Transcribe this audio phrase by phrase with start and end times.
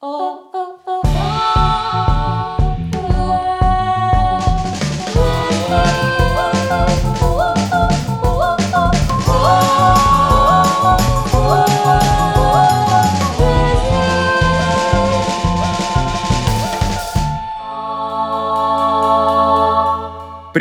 [0.00, 0.47] 哦。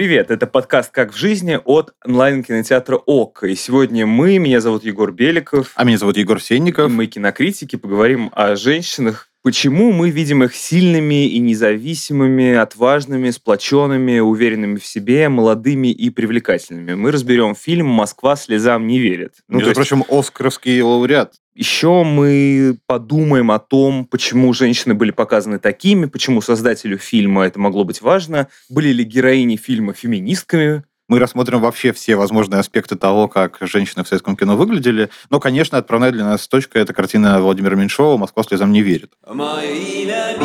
[0.08, 3.44] Привет, это подкаст «Как в жизни» от онлайн-кинотеатра ОК.
[3.44, 5.74] И сегодня мы, меня зовут Егор Беликов.
[5.76, 6.90] А меня зовут Егор Сенников.
[6.90, 9.28] Мы кинокритики, поговорим о женщинах.
[9.44, 16.94] Почему мы видим их сильными и независимыми, отважными, сплоченными, уверенными в себе, молодыми и привлекательными?
[16.94, 19.34] Мы разберем фильм «Москва слезам не верит».
[19.50, 21.34] Ну, Между прочим, оскаровский лауреат.
[21.58, 27.84] Еще мы подумаем о том, почему женщины были показаны такими, почему создателю фильма это могло
[27.84, 33.58] быть важно, были ли героини фильма феминистками, мы рассмотрим вообще все возможные аспекты того, как
[33.62, 35.10] женщины в советском кино выглядели.
[35.30, 39.14] Но, конечно, отправная для нас точка– это картина Владимира Меньшова «Москва слезам не верит».
[39.26, 40.36] Мое имя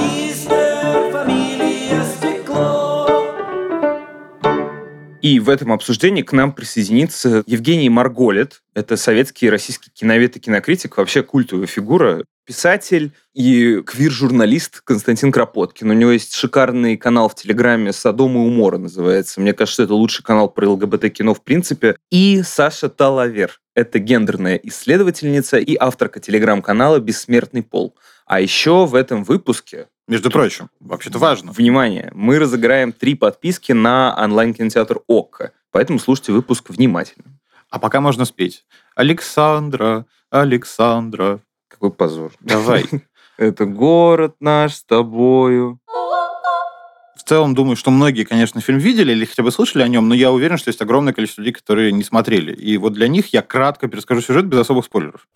[5.22, 8.60] И в этом обсуждении к нам присоединится Евгений Марголет.
[8.74, 12.24] Это советский и российский киновед и кинокритик, вообще культовая фигура.
[12.44, 15.88] Писатель и квир-журналист Константин Кропоткин.
[15.90, 19.40] У него есть шикарный канал в Телеграме «Содом и умора» называется.
[19.40, 21.94] Мне кажется, это лучший канал про ЛГБТ-кино в принципе.
[22.10, 23.60] И Саша Талавер.
[23.76, 27.94] Это гендерная исследовательница и авторка телеграм-канала «Бессмертный пол».
[28.26, 31.52] А еще в этом выпуске между прочим, вообще-то важно.
[31.52, 37.38] Внимание, мы разыграем три подписки на онлайн-кинотеатр ОККО, поэтому слушайте выпуск внимательно.
[37.70, 38.64] А пока можно спеть.
[38.94, 41.40] Александра, Александра.
[41.68, 42.32] Какой позор.
[42.40, 42.84] Давай.
[43.38, 45.78] Это город наш с тобою.
[47.16, 50.14] В целом, думаю, что многие, конечно, фильм видели или хотя бы слышали о нем, но
[50.14, 52.52] я уверен, что есть огромное количество людей, которые не смотрели.
[52.52, 55.28] И вот для них я кратко перескажу сюжет без особых спойлеров.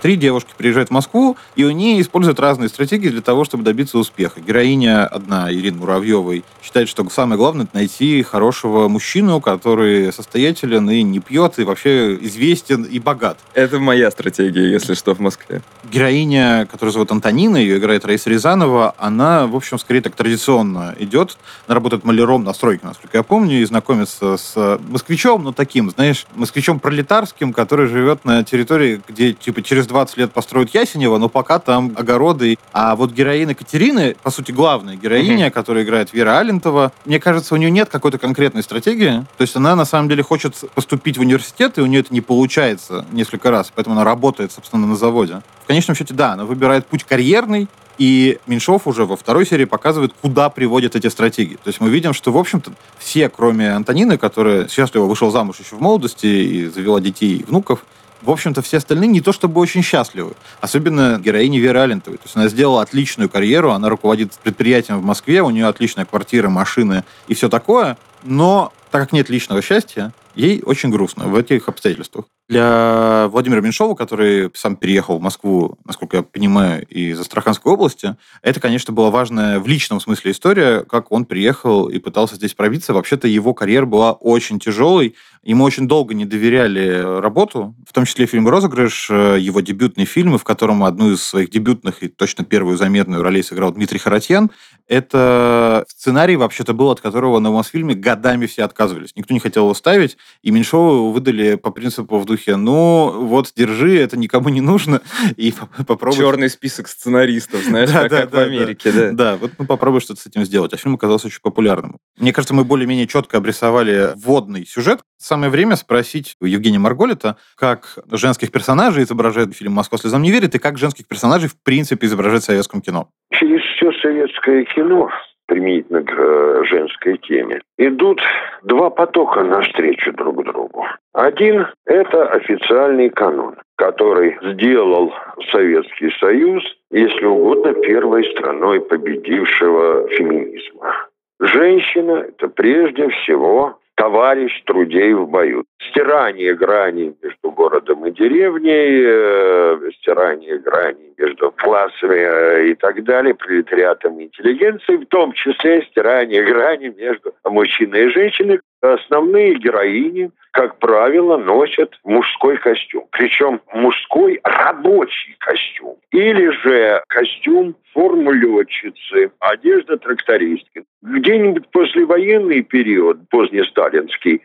[0.00, 4.40] Три девушки приезжают в Москву, и они используют разные стратегии для того, чтобы добиться успеха.
[4.40, 11.02] Героиня одна, Ирина Муравьевой, считает, что самое главное– это найти хорошего мужчину, который состоятелен и
[11.02, 13.38] не пьет, и вообще известен и богат.
[13.52, 15.60] Это моя стратегия, если что, в Москве.
[15.90, 21.36] Героиня, которая зовут Антонина, ее играет Раиса Рязанова, она, в общем, скорее так традиционно идет.
[21.66, 26.26] Она работает маляром на стройке, насколько я помню, и знакомится с москвичом, но таким, знаешь,
[26.34, 31.58] москвичом пролетарским, который живет на территории, где, типа, через 20 лет построят Ясенева, но пока
[31.58, 32.58] там огороды.
[32.72, 35.50] А вот героиня Катерины, по сути, главная героиня, mm-hmm.
[35.50, 39.26] которая играет Вера Алентова, мне кажется, у нее нет какой-то конкретной стратегии.
[39.36, 42.20] То есть она, на самом деле, хочет поступить в университет, и у нее это не
[42.20, 45.42] получается несколько раз, поэтому она работает, собственно, на заводе.
[45.64, 47.68] В конечном счете, да, она выбирает путь карьерный,
[48.00, 51.56] и Меньшов уже во второй серии показывает, куда приводят эти стратегии.
[51.56, 55.76] То есть мы видим, что, в общем-то, все, кроме Антонины, которая счастливо вышел замуж еще
[55.76, 57.84] в молодости и завела детей и внуков,
[58.22, 60.34] в общем-то, все остальные не то чтобы очень счастливы.
[60.60, 62.18] Особенно героиня Веры Алентовой.
[62.18, 66.48] То есть она сделала отличную карьеру, она руководит предприятием в Москве, у нее отличная квартира,
[66.48, 67.96] машины и все такое.
[68.22, 72.26] Но так как нет личного счастья, ей очень грустно в этих обстоятельствах.
[72.48, 78.58] Для Владимира Меньшова, который сам переехал в Москву, насколько я понимаю, из Астраханской области, это,
[78.58, 82.92] конечно, была важная в личном смысле история, как он приехал и пытался здесь пробиться.
[82.92, 88.26] Вообще-то его карьера была очень тяжелой, Ему очень долго не доверяли работу, в том числе
[88.26, 92.76] фильм «Розыгрыш», э, его дебютный фильм, в котором одну из своих дебютных и точно первую
[92.76, 94.50] заметную ролей сыграл Дмитрий Харатьян.
[94.86, 99.12] Это сценарий, вообще-то, был, от которого на Мосфильме годами все отказывались.
[99.16, 103.98] Никто не хотел его ставить, и Меньшову выдали по принципу в духе, ну, вот, держи,
[103.98, 105.02] это никому не нужно,
[105.36, 105.52] и
[105.86, 106.18] попробуй...
[106.18, 109.00] Черный список сценаристов, знаешь, да, как, да, как да, в Америке, да.
[109.00, 110.72] Да, да вот ну, попробуй что-то с этим сделать.
[110.72, 111.98] А фильм оказался очень популярным.
[112.18, 117.98] Мне кажется, мы более-менее четко обрисовали вводный сюжет, Самое время спросить у Евгения Марголита, как
[118.10, 122.42] женских персонажей изображает фильм «Москва слезам не верит» и как женских персонажей в принципе изображает
[122.42, 123.10] в советском кино.
[123.30, 125.10] Через все советское кино
[125.50, 128.22] применительно к э, женской теме, идут
[128.62, 130.86] два потока навстречу друг другу.
[131.12, 135.12] Один– это официальный канон, который сделал
[135.50, 136.62] Советский Союз,
[136.92, 141.08] если угодно, первой страной победившего феминизма.
[141.40, 145.64] Женщина– это прежде всего товарищ трудей в бою.
[145.90, 153.34] Стирание граней между городом и деревней, э, стирание граней между классами э, и так далее,
[153.34, 158.60] пролетариатом и интеллигенцией, в том числе стирание граней между мужчиной и женщиной.
[158.80, 163.06] Основные героини, как правило, носят мужской костюм.
[163.12, 165.96] Причем мужской рабочий костюм.
[166.12, 170.84] Или же костюм форму летчицы, одежда трактористки.
[171.02, 174.40] Где-нибудь послевоенный период, позднесталинский,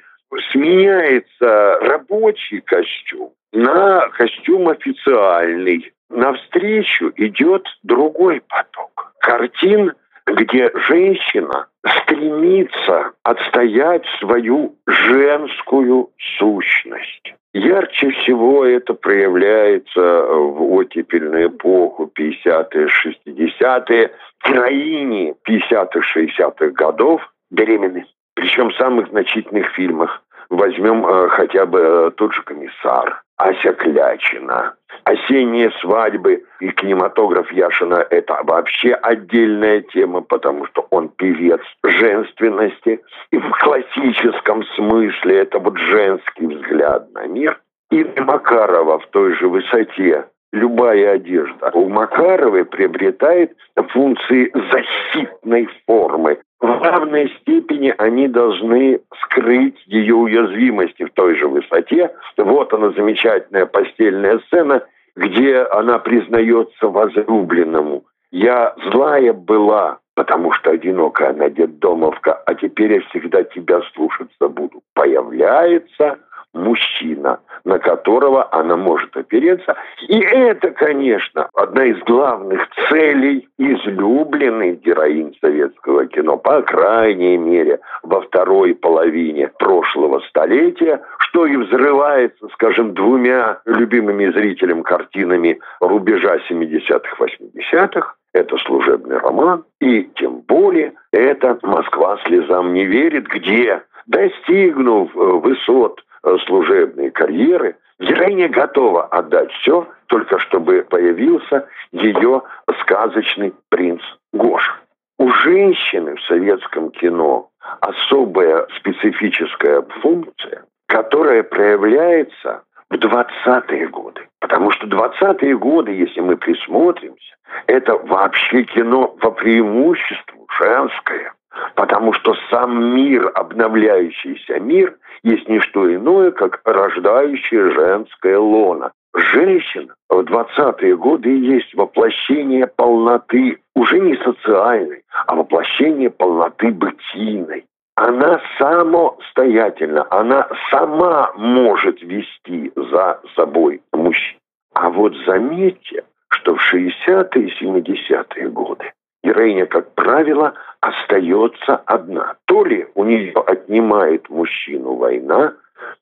[0.52, 5.92] сменяется рабочий костюм на костюм официальный.
[6.10, 9.14] Навстречу идет другой поток.
[9.20, 9.94] Картин,
[10.28, 11.68] где женщина
[12.02, 17.34] стремится отстоять свою женскую сущность.
[17.54, 22.88] Ярче всего это проявляется в оттепельную эпоху 50-е,
[23.26, 24.12] 60-е.
[24.46, 28.06] Героини 50-х, 60-х годов беременны.
[28.36, 30.22] Причем в самых значительных фильмах.
[30.50, 34.76] Возьмем э, хотя бы э, тот же комиссар, Ася Клячина.
[35.04, 43.02] Осенние свадьбы и кинематограф Яшина– это вообще отдельная тема, потому что он певец женственности.
[43.32, 47.60] И в классическом смысле это вот женский взгляд на мир.
[47.92, 53.56] И Макарова в той же высоте любая одежда у Макаровой приобретает
[53.90, 56.40] функции защитной формы.
[56.66, 62.12] В равной степени они должны скрыть ее уязвимости в той же высоте.
[62.38, 64.82] Вот она замечательная постельная сцена,
[65.16, 68.06] где она признается возлюбленному.
[68.32, 74.82] «Я злая была, потому что одинокая она детдомовка, а теперь я всегда тебя слушаться буду».
[74.96, 76.18] Появляется
[76.56, 79.76] мужчина, на которого она может опереться.
[80.08, 88.22] И это, конечно, одна из главных целей излюбленной героинь советского кино, по крайней мере, во
[88.22, 98.16] второй половине прошлого столетия, что и взрывается, скажем, двумя любимыми зрителям картинами рубежа 70-х, 80-х,
[98.34, 106.02] это служебный роман, и тем более это «Москва слезам не верит», где, достигнув э, высот
[106.26, 112.42] Э, служебные карьеры, героиня готова отдать все, только чтобы появился ее
[112.82, 114.02] сказочный принц
[114.34, 114.74] Гоша.
[115.20, 117.50] У женщины в советском кино
[117.80, 124.28] особая специфическая функция, которая проявляется в 20-е годы.
[124.40, 127.36] Потому что 20-е годы, если мы присмотримся,
[127.68, 131.34] это вообще кино по преимуществу женское.
[131.76, 138.92] Потому что сам мир, обновляющийся мир, есть не что иное, как рождающая женская лона.
[139.16, 147.66] Женщина в 20-е годы есть воплощение полноты, уже не социальной, а воплощение полноты бытийной.
[147.96, 154.38] Она самостоятельна, она сама может вести за собой мужчин.
[154.74, 158.92] А вот заметьте, что в 60-е и 70-е годы
[159.26, 162.36] героиня, как правило, остается одна.
[162.46, 165.54] То ли у нее отнимает мужчину война,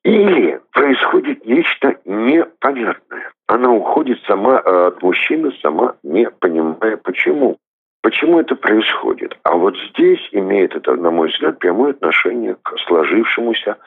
[0.03, 3.31] или происходит нечто непонятное.
[3.47, 7.57] Она уходит сама э, от мужчины, сама не понимая почему.
[8.01, 9.37] Почему это происходит?
[9.43, 13.77] А вот здесь имеет это, на мой взгляд, прямое отношение к сложившемуся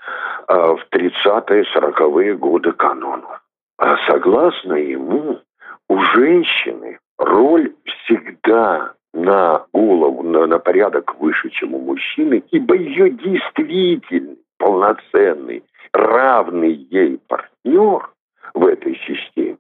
[0.49, 3.29] э, в 30-е, 40-е годы канону.
[3.79, 5.39] А согласно ему,
[5.89, 13.11] у женщины роль всегда на голову, на, на порядок выше, чем у мужчины, ибо ее
[13.11, 18.11] действительный, полноценный, равный ей партнер
[18.55, 19.57] в этой системе,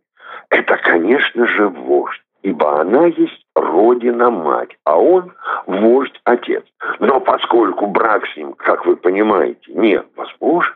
[0.50, 5.32] это, конечно же, вождь, ибо она есть родина-мать, а он
[5.66, 6.64] вождь-отец.
[7.00, 10.74] Но поскольку брак с ним, как вы понимаете, невозможен,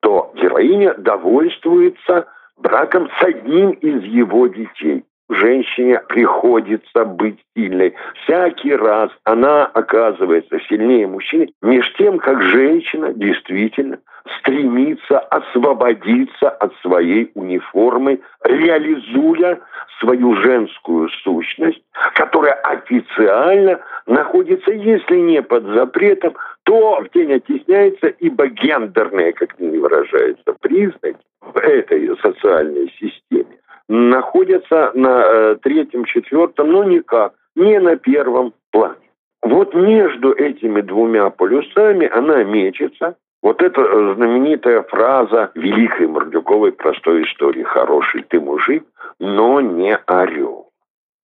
[0.00, 2.26] то героиня довольствуется
[2.56, 7.94] браком с одним из его детей женщине приходится быть сильной.
[8.22, 13.98] Всякий раз она оказывается сильнее мужчины, меж тем, как женщина действительно
[14.38, 19.58] стремится освободиться от своей униформы, реализуя
[20.00, 21.82] свою женскую сущность,
[22.14, 29.78] которая официально находится, если не под запретом, то в тень оттесняется, ибо гендерные, как не
[29.78, 33.56] выражается, признаки в этой социальной системе
[33.92, 39.10] находятся на э, третьем, четвертом, но никак, не на первом плане.
[39.42, 43.16] Вот между этими двумя полюсами она мечется.
[43.42, 48.84] Вот эта э, знаменитая фраза великой Мордюковой простой истории «Хороший ты мужик,
[49.18, 50.70] но не орел».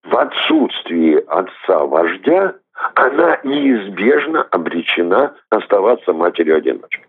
[0.04, 2.54] В отсутствии отца-вождя
[2.94, 7.06] она неизбежно обречена оставаться матерью-одиночкой.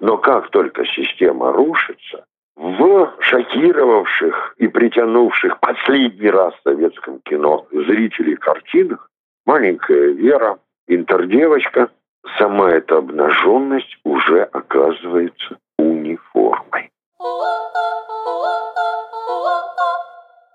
[0.00, 2.24] Но как только система рушится,
[2.56, 9.10] в шокировавших и притянувших последний раз в советском кино зрителей картинах
[9.44, 10.58] маленькая Вера,
[10.88, 11.90] интердевочка,
[12.38, 16.90] сама эта обнаженность уже оказывается униформой.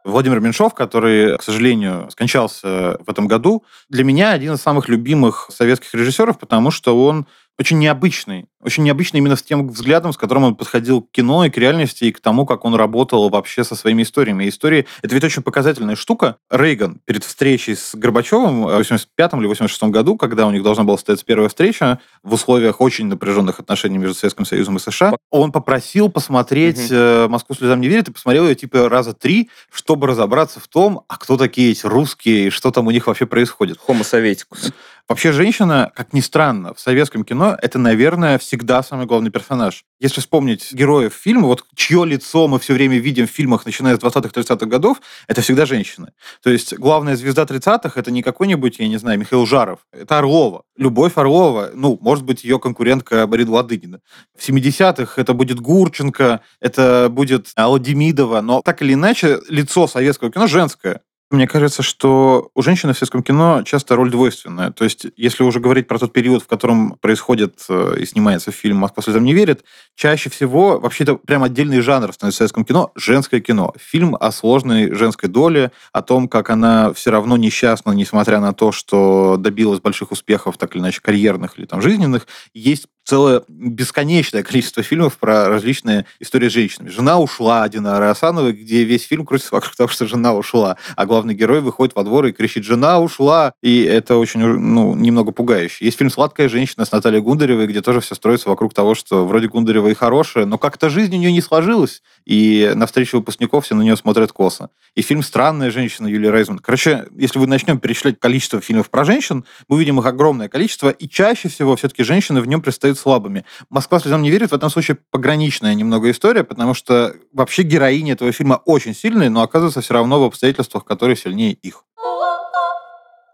[0.03, 5.47] Владимир Меньшов, который, к сожалению, скончался в этом году, для меня один из самых любимых
[5.51, 7.27] советских режиссеров, потому что он
[7.59, 11.49] очень необычный очень необычно именно с тем взглядом, с которым он подходил к кино и
[11.49, 14.45] к реальности, и к тому, как он работал вообще со своими историями.
[14.45, 16.37] И истории— это ведь очень показательная штука.
[16.49, 20.97] Рейган перед встречей с Горбачевым в 85 или 86 году, когда у них должна была
[20.97, 26.09] состояться первая встреча в условиях очень напряженных отношений между Советским Союзом и США, он попросил
[26.09, 27.29] посмотреть угу.
[27.29, 31.17] «Москву слезам не верит» и посмотрел ее типа раза три, чтобы разобраться в том, а
[31.17, 33.79] кто такие эти русские, и что там у них вообще происходит.
[33.87, 34.71] Homo советикус.
[35.07, 39.85] Вообще женщина, как ни странно, в советском кино это, наверное, всегда самый главный персонаж.
[40.01, 43.99] Если вспомнить героев фильма, вот чье лицо мы все время видим в фильмах, начиная с
[43.99, 46.11] 20-30-х годов, это всегда женщины.
[46.43, 50.63] То есть главная звезда 30-х это не какой-нибудь, я не знаю, Михаил Жаров, это Орлова.
[50.75, 54.01] Любовь Орлова, ну, может быть, ее конкурентка Борис Ладыгина.
[54.37, 60.29] В 70-х это будет Гурченко, это будет Алла Демидова, но так или иначе лицо советского
[60.29, 60.99] кино женское.
[61.31, 64.71] Мне кажется, что у женщины в светском кино часто роль двойственная.
[64.71, 68.77] То есть, если уже говорить про тот период, в котором происходит э, и снимается фильм
[68.77, 69.63] «Москва слезам не верит»,
[69.95, 73.73] чаще всего, вообще это прям отдельный жанр становится в советском кино– женское кино.
[73.79, 78.73] Фильм о сложной женской доле, о том, как она все равно несчастна, несмотря на то,
[78.73, 82.27] что добилась больших успехов, так или иначе, карьерных или там жизненных.
[82.53, 86.89] Есть целое бесконечное количество фильмов про различные истории с женщинами.
[86.89, 91.35] «Жена ушла» Динара Асановой, где весь фильм крутится вокруг того, что жена ушла, а главный
[91.35, 95.85] герой выходит во двор и кричит «Жена ушла!» И это очень, ну, немного пугающе.
[95.85, 99.47] Есть фильм «Сладкая женщина» с Натальей Гундаревой, где тоже все строится вокруг того, что вроде
[99.47, 103.75] Гундарева и хорошая, но как-то жизнь у нее не сложилась, и на встречу выпускников все
[103.75, 104.69] на нее смотрят косо.
[104.95, 106.57] И фильм «Странная женщина» Юлии Рейзман.
[106.57, 111.07] Короче, если вы начнем перечислять количество фильмов про женщин, мы увидим их огромное количество, и
[111.07, 113.45] чаще всего все-таки женщины в нем предстают слабыми.
[113.69, 118.31] «Москва слезам не верит» в этом случае пограничная немного история, потому что вообще героини этого
[118.31, 121.85] фильма очень сильные, но оказывается все равно в обстоятельствах, которые сильнее их.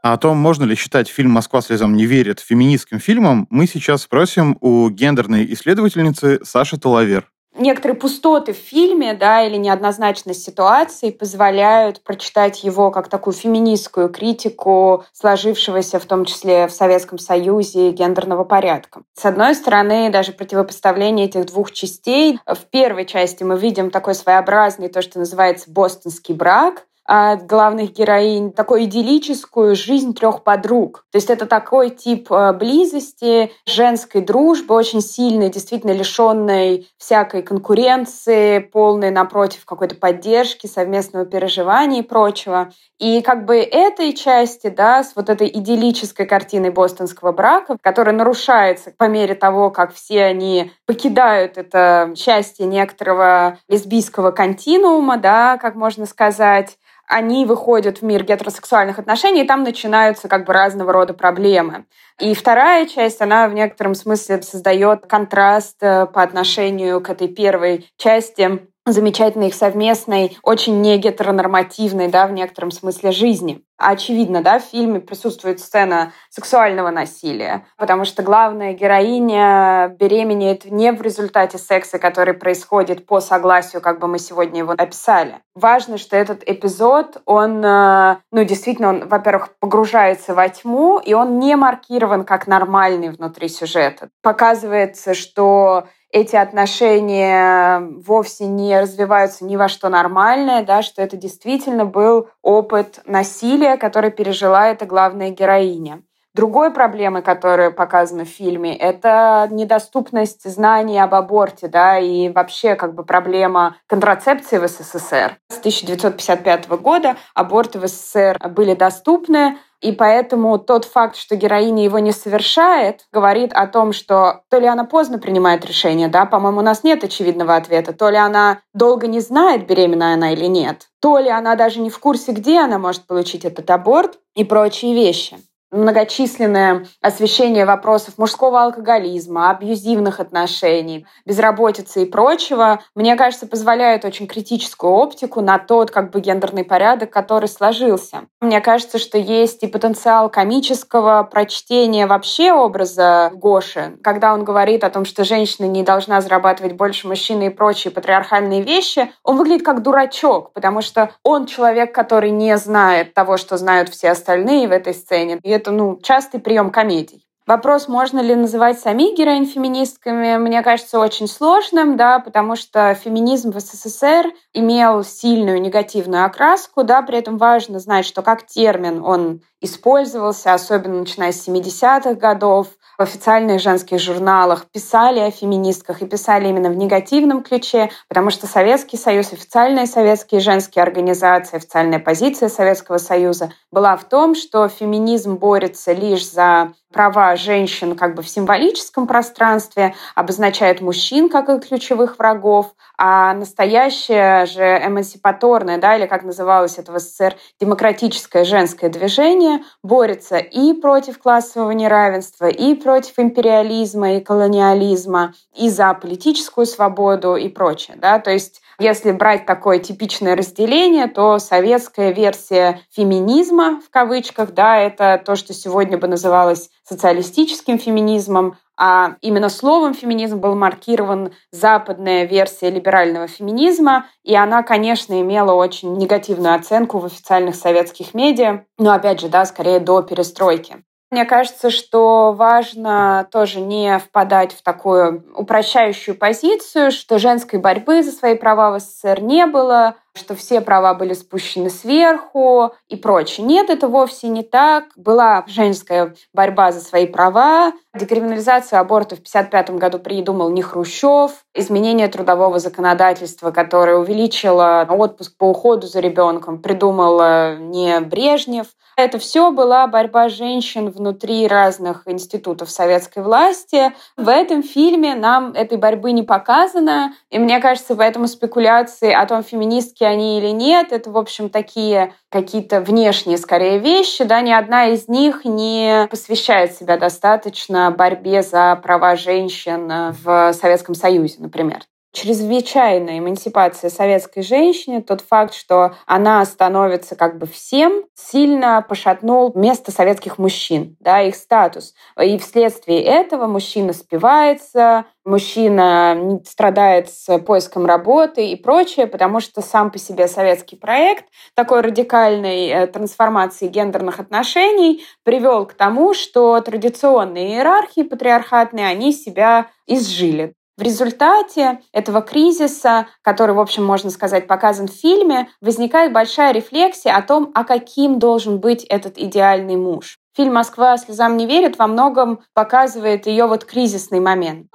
[0.04, 4.04] А о том, можно ли считать фильм «Москва слезам не верит» феминистским фильмом, мы сейчас
[4.04, 7.30] спросим у гендерной исследовательницы Саши Талавер
[7.60, 15.06] некоторые пустоты в фильме, да, или неоднозначность ситуации позволяют прочитать его как такую феминистскую критику
[15.14, 19.02] сложившегося, в том числе в Советском Союзе, гендерного порядка.
[19.14, 22.40] С одной стороны, даже противопоставление этих двух частей.
[22.46, 28.52] В первой части мы видим такой своеобразный, то, что называется бостонский брак, от главных героинь
[28.52, 31.06] такую идиллическую жизнь трех подруг.
[31.10, 38.60] То есть это такой тип э, близости, женской дружбы, очень сильной, действительно лишенной всякой конкуренции,
[38.60, 42.72] полной, напротив, какой-то поддержки, совместного переживания и прочего.
[43.00, 48.92] И как бы этой части, да, с вот этой идиллической картиной бостонского брака, которая нарушается
[48.98, 56.06] по мере того, как все они покидают это счастье некоторого лесбийского континуума, да, как можно
[56.06, 61.86] сказать, они выходят в мир гетеросексуальных отношений, и там начинаются как бы разного рода проблемы.
[62.20, 67.90] И вторая часть, она в некотором смысле создает контраст э, по отношению к этой первой
[67.98, 73.64] части замечательной их совместной, очень не гетеронормативной, да, в некотором смысле жизни.
[73.78, 81.02] Очевидно, да, в фильме присутствует сцена сексуального насилия, потому что главная героиня беременеет не в
[81.02, 85.42] результате секса, который происходит по согласию, как бы мы сегодня его описали.
[85.54, 91.38] Важно, что этот эпизод, он, э, ну, действительно, он, во-первых, погружается во тьму, и он
[91.38, 94.10] не маркирован как нормальный внутри сюжета.
[94.24, 101.86] Показывается, что эти отношения вовсе не развиваются ни во что нормальное, да, что это действительно
[101.86, 106.02] был опыт насилия, который пережила эта главная героиня.
[106.38, 112.94] Другой проблемой, которая показана в фильме, это недоступность знаний об аборте, да, и вообще как
[112.94, 115.40] бы проблема контрацепции в СССР.
[115.50, 122.00] С 1955 года аборты в СССР были доступны, и поэтому тот факт, что героиня его
[122.00, 126.64] не совершает, говорит о том, что то ли она поздно принимает решение, да, по-моему, у
[126.64, 131.20] нас нет очевидного ответа, то ли она долго не знает, беременна она или нет, то
[131.20, 135.38] ли она даже не в курсе, где она может получить этот аборт и прочие вещи
[135.72, 144.94] многочисленное освещение вопросов мужского алкоголизма, абьюзивных отношений, безработицы и прочего, мне кажется, позволяет очень критическую
[144.94, 148.22] оптику на тот как бы гендерный порядок, который сложился.
[148.40, 154.90] Мне кажется, что есть и потенциал комического прочтения вообще образа Гоши, когда он говорит о
[154.90, 159.82] том, что женщина не должна зарабатывать больше мужчины и прочие патриархальные вещи, он выглядит как
[159.82, 164.94] дурачок, потому что он человек, который не знает того, что знают все остальные в этой
[164.94, 165.40] сцене.
[165.58, 167.28] Это ну, частый прием комедий.
[167.48, 173.52] Вопрос, можно ли называть самих героинь феминистками, мне кажется очень сложным, да, потому что феминизм
[173.52, 179.44] в СССР имел сильную негативную окраску, да, при этом важно знать, что как термин он
[179.62, 186.48] использовался, особенно начиная с 70-х годов, в официальных женских журналах писали о феминистках и писали
[186.48, 192.98] именно в негативном ключе, потому что Советский Союз, официальные советские женские организации, официальная позиция Советского
[192.98, 199.08] Союза была в том, что феминизм борется лишь за права женщин как бы в символическом
[199.08, 206.78] пространстве, обозначает мужчин как и ключевых врагов, а настоящее же эмансипаторное, да, или как называлось
[206.78, 214.22] это в СССР, демократическое женское движение борется и против классового неравенства, и против империализма и
[214.22, 217.98] колониализма, и за политическую свободу и прочее.
[218.00, 218.20] Да?
[218.20, 225.22] То есть если брать такое типичное разделение, то советская версия феминизма, в кавычках, да, это
[225.24, 232.70] то, что сегодня бы называлось социалистическим феминизмом, а именно словом феминизм был маркирован западная версия
[232.70, 239.20] либерального феминизма, и она, конечно, имела очень негативную оценку в официальных советских медиа, но, опять
[239.20, 240.84] же, да, скорее до перестройки.
[241.10, 248.12] Мне кажется, что важно тоже не впадать в такую упрощающую позицию, что женской борьбы за
[248.12, 253.46] свои права в СССР не было, что все права были спущены сверху и прочее.
[253.46, 254.86] Нет, это вовсе не так.
[254.96, 257.74] Была женская борьба за свои права.
[257.94, 261.32] Декриминализацию аборта в 1955 году придумал не Хрущев.
[261.54, 268.68] Изменение трудового законодательства, которое увеличило отпуск по уходу за ребенком, придумал не Брежнев.
[268.98, 273.94] Это все была борьба женщин внутри разных институтов советской власти.
[274.18, 277.14] В этом фильме нам этой борьбы не показано.
[277.30, 282.14] И мне кажется, поэтому спекуляции о том, феминистки они или нет, это, в общем, такие
[282.30, 284.24] какие-то внешние, скорее, вещи.
[284.24, 284.42] Да?
[284.42, 291.36] Ни одна из них не посвящает себя достаточно борьбе за права женщин в Советском Союзе,
[291.40, 291.82] например
[292.14, 299.92] чрезвычайная эмансипация советской женщины, тот факт, что она становится как бы всем, сильно пошатнул место
[299.92, 301.94] советских мужчин, да, их статус.
[302.22, 309.92] И вследствие этого мужчина спивается, мужчина страдает с поиском работы и прочее, потому что сам
[309.92, 317.56] по себе советский проект такой радикальной э, трансформации гендерных отношений привел к тому, что традиционные
[317.56, 320.54] иерархии патриархатные, они себя изжили.
[320.78, 327.16] В результате этого кризиса, который, в общем, можно сказать, показан в фильме, возникает большая рефлексия
[327.16, 330.18] о том, а каким должен быть этот идеальный муж.
[330.36, 334.68] Фильм «Москва слезам не верит» во многом показывает ее вот кризисный момент.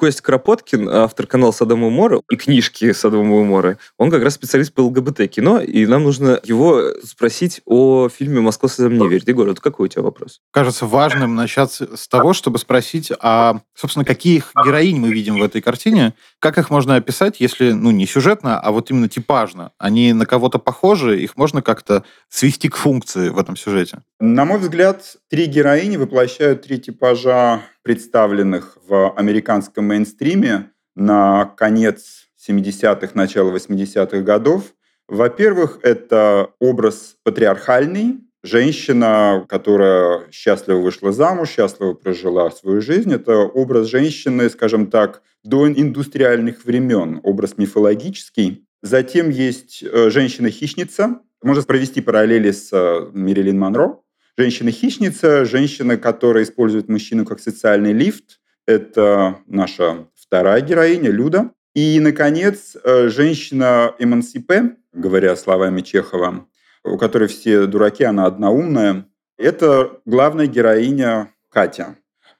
[0.00, 4.32] Костя Кропоткин, автор канала Садом и Мора и книжки Садом и Мора, он как раз
[4.32, 9.28] специалист по ЛГБТ-кино, и нам нужно его спросить о фильме «Москва Садом не верит».
[9.28, 10.40] Егор, вот какой у тебя вопрос?
[10.52, 15.60] Кажется важным начать с того, чтобы спросить, а, собственно, каких героинь мы видим в этой
[15.60, 19.72] картине, как их можно описать, если, ну, не сюжетно, а вот именно типажно?
[19.76, 23.98] Они на кого-то похожи, их можно как-то свести к функции в этом сюжете?
[24.18, 27.60] На мой взгляд, три героини воплощают три типажа
[27.90, 34.74] представленных в американском мейнстриме на конец 70-х, начало 80-х годов.
[35.08, 43.12] Во-первых, это образ патриархальный, женщина, которая счастливо вышла замуж, счастливо прожила свою жизнь.
[43.12, 48.68] Это образ женщины, скажем так, до индустриальных времен, образ мифологический.
[48.82, 51.22] Затем есть э, женщина-хищница.
[51.42, 53.98] Можно провести параллели с э, Мирилин Монро.
[54.40, 58.40] Женщина-хищница, женщина, которая использует мужчину как социальный лифт.
[58.66, 61.50] Это наша вторая героиня, Люда.
[61.74, 66.46] И, наконец, э, женщина-эмансипе, говоря словами Чехова,
[66.84, 69.04] у которой все дураки, она одна умная.
[69.36, 71.96] Это главная героиня Катя.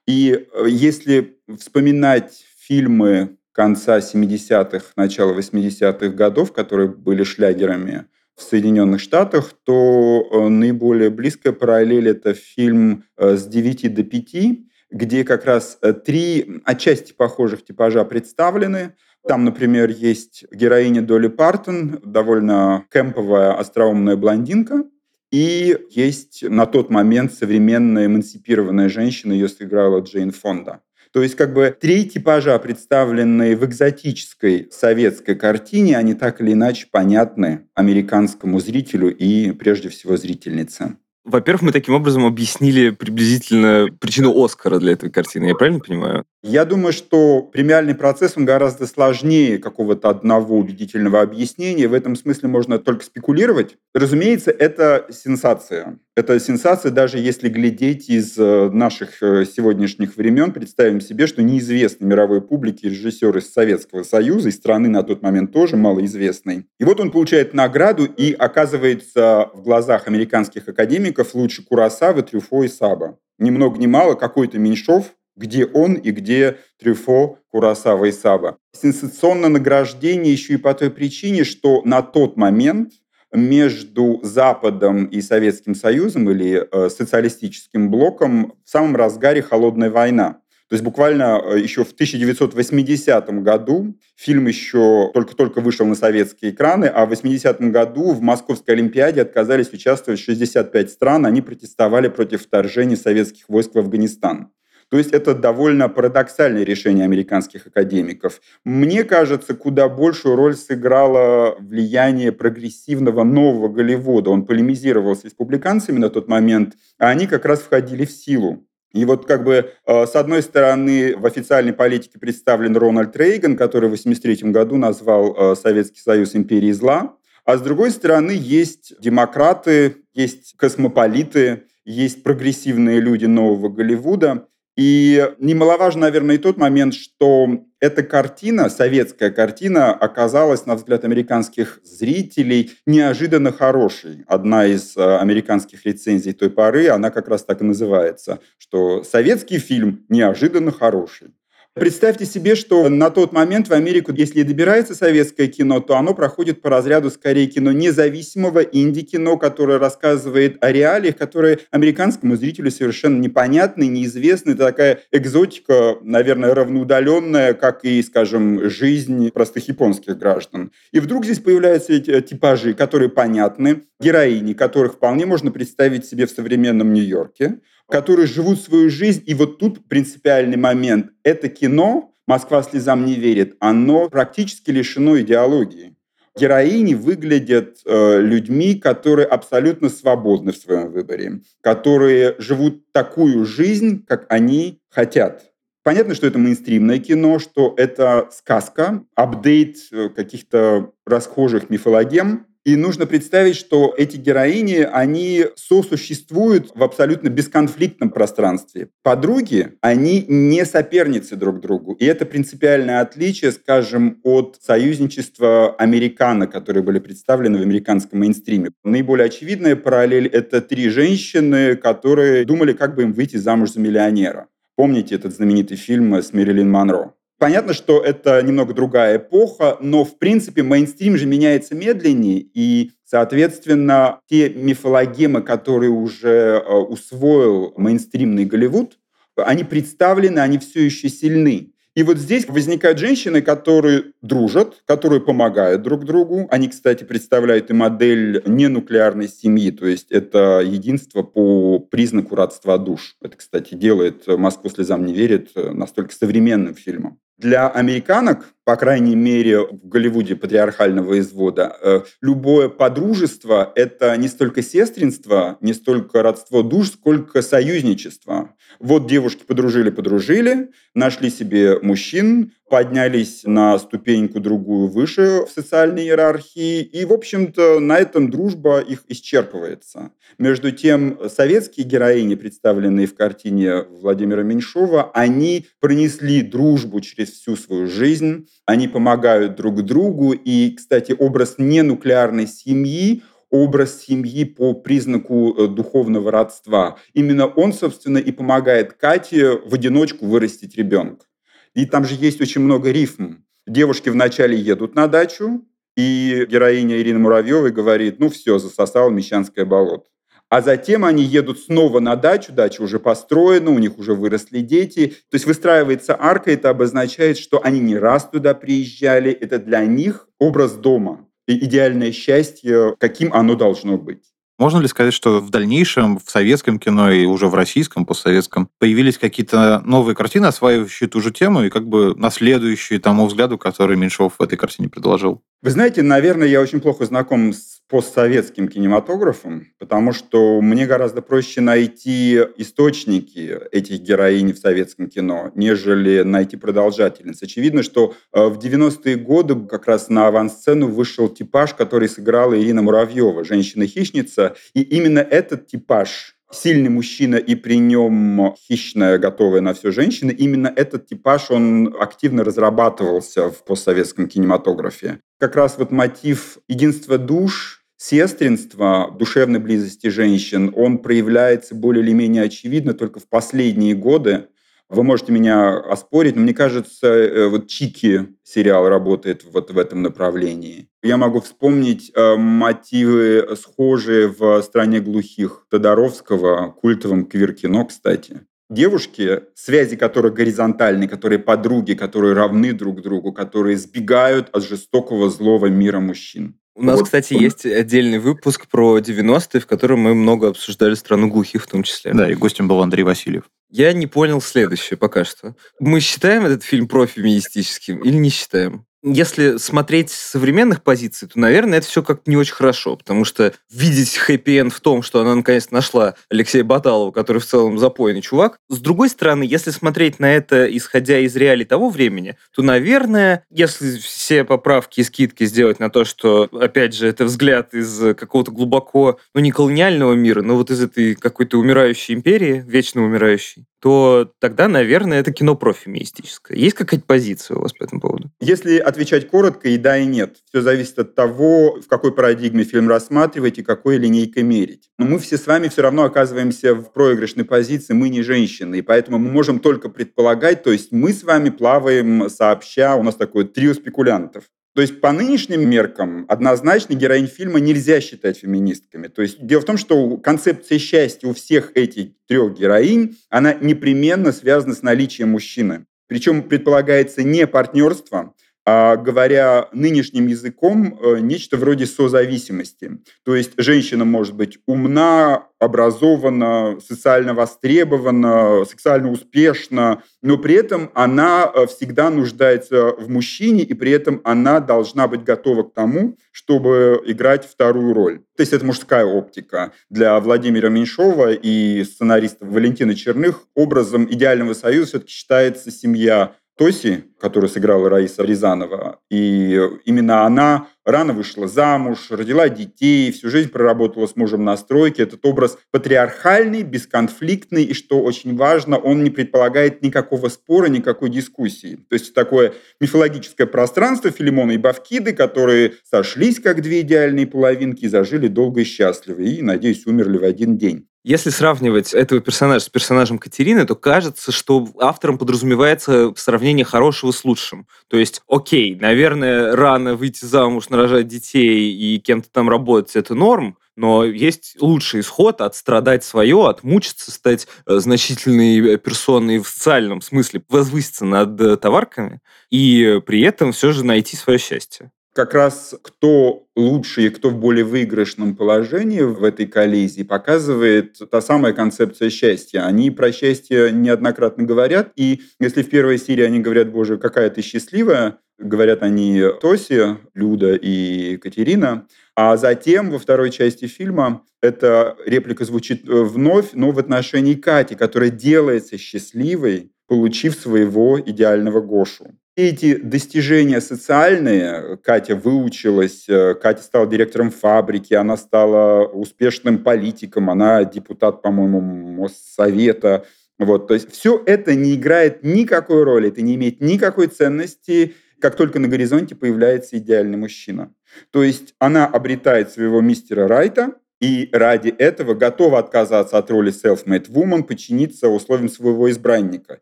[0.06, 9.00] И э, если вспоминать фильмы конца 70-х, начала 80-х годов, которые были шлягерами в Соединенных
[9.00, 14.58] Штатах, то э, наиболее близкая параллель– это фильм э, «С 9 до 5»,
[14.90, 18.94] где как раз э, три отчасти похожих типажа представлены.
[19.28, 24.84] Там, например, есть героиня Долли Партон, довольно кемповая, остроумная блондинка,
[25.30, 30.80] и есть на тот момент современная эмансипированная женщина, ее сыграла Джейн Фонда.
[31.12, 36.86] То есть как бы три типажа, представленные в экзотической советской картине, они так или иначе
[36.90, 40.96] понятны американскому зрителю и прежде всего зрительнице.
[41.24, 46.24] Во-первых, мы таким образом объяснили приблизительно причину Оскара для этой картины, я правильно понимаю?
[46.42, 51.86] Я думаю, что премиальный процесс, он гораздо сложнее какого-то одного убедительного объяснения.
[51.86, 53.76] В этом смысле можно только спекулировать.
[53.94, 55.98] Разумеется, это сенсация.
[56.16, 62.08] Это сенсация, даже если глядеть из э, наших э, сегодняшних времен, представим себе, что неизвестный
[62.08, 66.66] мировой публике режиссер из Советского Союза, и страны на тот момент тоже малоизвестный.
[66.78, 72.68] И вот он получает награду и оказывается в глазах американских академиков лучше Курасавы, Трюфо и
[72.68, 73.18] Саба.
[73.38, 78.58] Ни много ни мало какой-то Меньшов где он и где Трюфо, Курасава и Саба.
[78.72, 82.92] Сенсационное награждение еще и по той причине, что на тот момент
[83.32, 90.40] между Западом и Советским Союзом или э, социалистическим блоком в самом разгаре холодная война.
[90.68, 96.84] То есть буквально э, еще в 1980 году фильм еще только-только вышел на советские экраны,
[96.84, 101.24] а в 80 году в Московской Олимпиаде отказались участвовать 65 стран.
[101.24, 104.50] Они протестовали против вторжения советских войск в Афганистан.
[104.90, 108.40] То есть это довольно парадоксальное решение американских академиков.
[108.64, 114.30] Мне кажется, куда большую роль сыграло влияние прогрессивного нового Голливуда.
[114.30, 118.66] Он полемизировал с республиканцами на тот момент, а они как раз входили в силу.
[118.92, 123.88] И вот как бы э, с одной стороны в официальной политике представлен Рональд Рейган, который
[123.88, 129.98] в 1983 году назвал э, Советский Союз империей зла, а с другой стороны есть демократы,
[130.12, 134.48] есть космополиты, есть прогрессивные люди нового Голливуда.
[134.76, 141.80] И немаловажно, наверное, и тот момент, что эта картина, советская картина, оказалась, на взгляд американских
[141.82, 144.24] зрителей, неожиданно хорошей.
[144.26, 149.58] Одна из э, американских рецензий той поры, она как раз так и называется, что советский
[149.58, 151.34] фильм неожиданно хороший.
[151.74, 156.14] Представьте себе, что на тот момент в Америку, если и добирается советское кино, то оно
[156.14, 163.20] проходит по разряду скорее кино независимого инди-кино, которое рассказывает о реалиях, которые американскому зрителю совершенно
[163.20, 164.50] непонятны, неизвестны.
[164.50, 170.72] Это такая экзотика, наверное, равноудаленная, как и, скажем, жизнь простых японских граждан.
[170.90, 176.30] И вдруг здесь появляются эти типажи, которые понятны, героини, которых вполне можно представить себе в
[176.32, 179.22] современном Нью-Йорке которые живут свою жизнь.
[179.26, 181.10] И вот тут принципиальный момент.
[181.22, 185.96] Это кино «Москва слезам не верит», оно практически лишено идеологии.
[186.38, 194.26] Героини выглядят э, людьми, которые абсолютно свободны в своем выборе, которые живут такую жизнь, как
[194.28, 195.50] они хотят.
[195.82, 203.04] Понятно, что это мейнстримное кино, что это сказка, апдейт э, каких-то расхожих мифологем, и нужно
[203.04, 208.90] представить, что эти героини, они сосуществуют в абсолютно бесконфликтном пространстве.
[209.02, 211.94] Подруги, они не соперницы друг другу.
[211.94, 218.70] И это принципиальное отличие, скажем, от союзничества американо, которые были представлены в американском мейнстриме.
[218.84, 224.46] Наиболее очевидная параллель— это три женщины, которые думали, как бы им выйти замуж за миллионера.
[224.76, 227.14] Помните этот знаменитый фильм с Мэрилин Монро?
[227.40, 234.20] Понятно, что это немного другая эпоха, но в принципе мейнстрим же меняется медленнее, и, соответственно,
[234.28, 238.98] те мифологемы, которые уже э, усвоил мейнстримный Голливуд,
[239.36, 241.72] они представлены, они все еще сильны.
[241.96, 246.46] И вот здесь возникают женщины, которые дружат, которые помогают друг другу.
[246.50, 253.16] Они, кстати, представляют и модель ненуклеарной семьи, то есть это единство по признаку родства душ.
[253.22, 257.18] Это, кстати, делает «Москву слезам не верит» настолько современным фильмом.
[257.40, 264.62] Для американок, по крайней мере, в Голливуде патриархального извода, э, любое подружество– это не столько
[264.62, 268.54] сестринство, не столько родство душ, сколько союзничество.
[268.78, 277.04] Вот девушки подружили-подружили, нашли себе мужчин, поднялись на ступеньку другую выше в социальной иерархии, и,
[277.04, 280.12] в общем-то, на этом дружба их исчерпывается.
[280.38, 287.88] Между тем, советские героини, представленные в картине Владимира Меньшова, они пронесли дружбу через всю свою
[287.88, 295.66] жизнь, они помогают друг другу, и, кстати, образ ненуклеарной семьи образ семьи по признаку э,
[295.66, 296.98] духовного родства.
[297.14, 301.26] Именно он, собственно, и помогает Кате в одиночку вырастить ребенка.
[301.74, 303.42] И там же есть очень много рифм.
[303.66, 310.06] Девушки вначале едут на дачу, и героиня Ирина Муравьева говорит, ну все, засосал Мещанское болото.
[310.50, 315.14] А затем они едут снова на дачу, дача уже построена, у них уже выросли дети.
[315.30, 320.28] То есть выстраивается арка, это обозначает, что они не раз туда приезжали, это для них
[320.40, 324.24] образ дома и идеальное счастье, каким оно должно быть.
[324.58, 329.18] Можно ли сказать, что в дальнейшем в советском кино и уже в российском, постсоветском, появились
[329.18, 334.34] какие-то новые картины, осваивающие ту же тему и как бы наследующие тому взгляду, который Меньшов
[334.38, 335.42] в этой картине предложил?
[335.62, 341.60] Вы знаете, наверное, я очень плохо знаком с постсоветским кинематографом, потому что мне гораздо проще
[341.60, 347.42] найти источники этих героинь в советском кино, нежели найти продолжательниц.
[347.42, 352.80] Очевидно, что э, в 90-е годы как раз на авансцену вышел типаж, который сыграла Ирина
[352.80, 359.90] Муравьева, женщина-хищница, и именно этот типаж сильный мужчина и при нем хищная, готовая на все
[359.90, 365.20] женщина, именно этот типаж, он активно разрабатывался в постсоветском кинематографе.
[365.38, 372.44] Как раз вот мотив единства душ, сестринства, душевной близости женщин, он проявляется более или менее
[372.44, 374.48] очевидно только в последние годы,
[374.90, 380.02] вы можете меня оспорить, но мне кажется, э, вот Чики сериал работает вот в этом
[380.02, 380.88] направлении.
[381.02, 388.42] Я могу вспомнить э, мотивы схожие в «Стране глухих» Тодоровского, культовом квир-кино, кстати.
[388.70, 395.66] Девушки, связи которых горизонтальные, которые подруги, которые равны друг другу, которые сбегают от жестокого злого
[395.66, 396.54] мира мужчин.
[396.76, 397.06] У нас, вот.
[397.06, 401.82] кстати, есть отдельный выпуск про 90-е, в котором мы много обсуждали страну глухих в том
[401.82, 402.14] числе.
[402.14, 403.42] Да, и гостем был Андрей Васильев.
[403.70, 405.56] Я не понял следующее пока что.
[405.78, 408.86] Мы считаем этот фильм профеминистическим или не считаем?
[409.02, 413.54] Если смотреть с современных позиций, то, наверное, это все как-то не очень хорошо, потому что
[413.70, 418.58] видеть хэппи-энд в том, что она наконец нашла Алексея Баталова, который в целом запойный чувак.
[418.68, 423.96] С другой стороны, если смотреть на это, исходя из реалий того времени, то, наверное, если
[423.98, 429.18] все поправки и скидки сделать на то, что, опять же, это взгляд из какого-то глубоко,
[429.34, 434.68] ну, не колониального мира, но вот из этой какой-то умирающей империи, вечно умирающей, то тогда,
[434.68, 436.56] наверное, это кино профеминистическое.
[436.56, 438.30] Есть какая-то позиция у вас по этому поводу?
[438.40, 440.36] Если отвечать коротко, и да, и нет.
[440.48, 444.90] Все зависит от того, в какой парадигме фильм рассматривать и какой линейкой мерить.
[444.98, 448.82] Но мы все с вами все равно оказываемся в проигрышной позиции, мы не женщины, и
[448.82, 453.44] поэтому мы можем только предполагать, то есть мы с вами плаваем сообща, у нас такое
[453.44, 454.44] трио спекулянтов.
[454.74, 459.08] То есть по нынешним меркам однозначно героинь фильма нельзя считать феминистками.
[459.08, 464.32] То есть дело в том, что концепция счастья у всех этих трех героинь, она непременно
[464.32, 465.86] связана с наличием мужчины.
[466.06, 468.34] Причем предполагается не партнерство,
[468.66, 472.98] говоря нынешним языком, э, нечто вроде созависимости.
[473.24, 481.50] То есть женщина может быть умна, образована, социально востребована, сексуально успешна, но при этом она
[481.54, 487.02] э, всегда нуждается в мужчине, и при этом она должна быть готова к тому, чтобы
[487.06, 488.20] играть вторую роль.
[488.36, 489.72] То есть это мужская оптика.
[489.90, 497.48] Для Владимира Меньшова и сценариста Валентина Черных образом идеального союза все-таки считается семья Тоси, которую
[497.48, 498.98] сыграла Раиса Рязанова.
[499.08, 505.02] И именно она рано вышла замуж, родила детей, всю жизнь проработала с мужем на стройке.
[505.02, 511.78] Этот образ патриархальный, бесконфликтный, и, что очень важно, он не предполагает никакого спора, никакой дискуссии.
[511.88, 517.88] То есть такое мифологическое пространство Филимона и Бавкиды, которые сошлись как две идеальные половинки и
[517.88, 520.86] зажили долго и счастливо, и, надеюсь, умерли в один день.
[521.02, 527.24] Если сравнивать этого персонажа с персонажем Катерины, то кажется, что автором подразумевается сравнение хорошего с
[527.24, 527.66] лучшим.
[527.88, 533.58] То есть, окей, наверное, рано выйти замуж, нарожать детей и кем-то там работать– это норм,
[533.76, 540.00] но есть лучший исход от страдать свое, от мучиться, стать э, значительной персоной в социальном
[540.00, 545.74] смысле, возвыситься над э, товарками и при этом все же найти свое счастье как раз
[545.82, 552.10] кто лучше и кто в более выигрышном положении в этой коллизии, показывает та самая концепция
[552.10, 552.60] счастья.
[552.60, 557.42] Они про счастье неоднократно говорят, и если в первой серии они говорят, боже, какая ты
[557.42, 565.44] счастливая, говорят они Тоси, Люда и Катерина, а затем во второй части фильма эта реплика
[565.44, 572.14] звучит вновь, но в отношении Кати, которая делается счастливой, получив своего идеального Гошу.
[572.36, 580.64] Эти достижения социальные, Катя выучилась, э, Катя стала директором фабрики, она стала успешным политиком, она
[580.64, 583.04] депутат, по-моему, Моссовета.
[583.38, 588.36] Вот, то есть все это не играет никакой роли, это не имеет никакой ценности, как
[588.36, 590.74] только на горизонте появляется идеальный мужчина.
[591.10, 597.10] То есть она обретает своего мистера Райта, и ради этого готова отказаться от роли self-made
[597.10, 599.60] woman, подчиниться условиям своего избранника.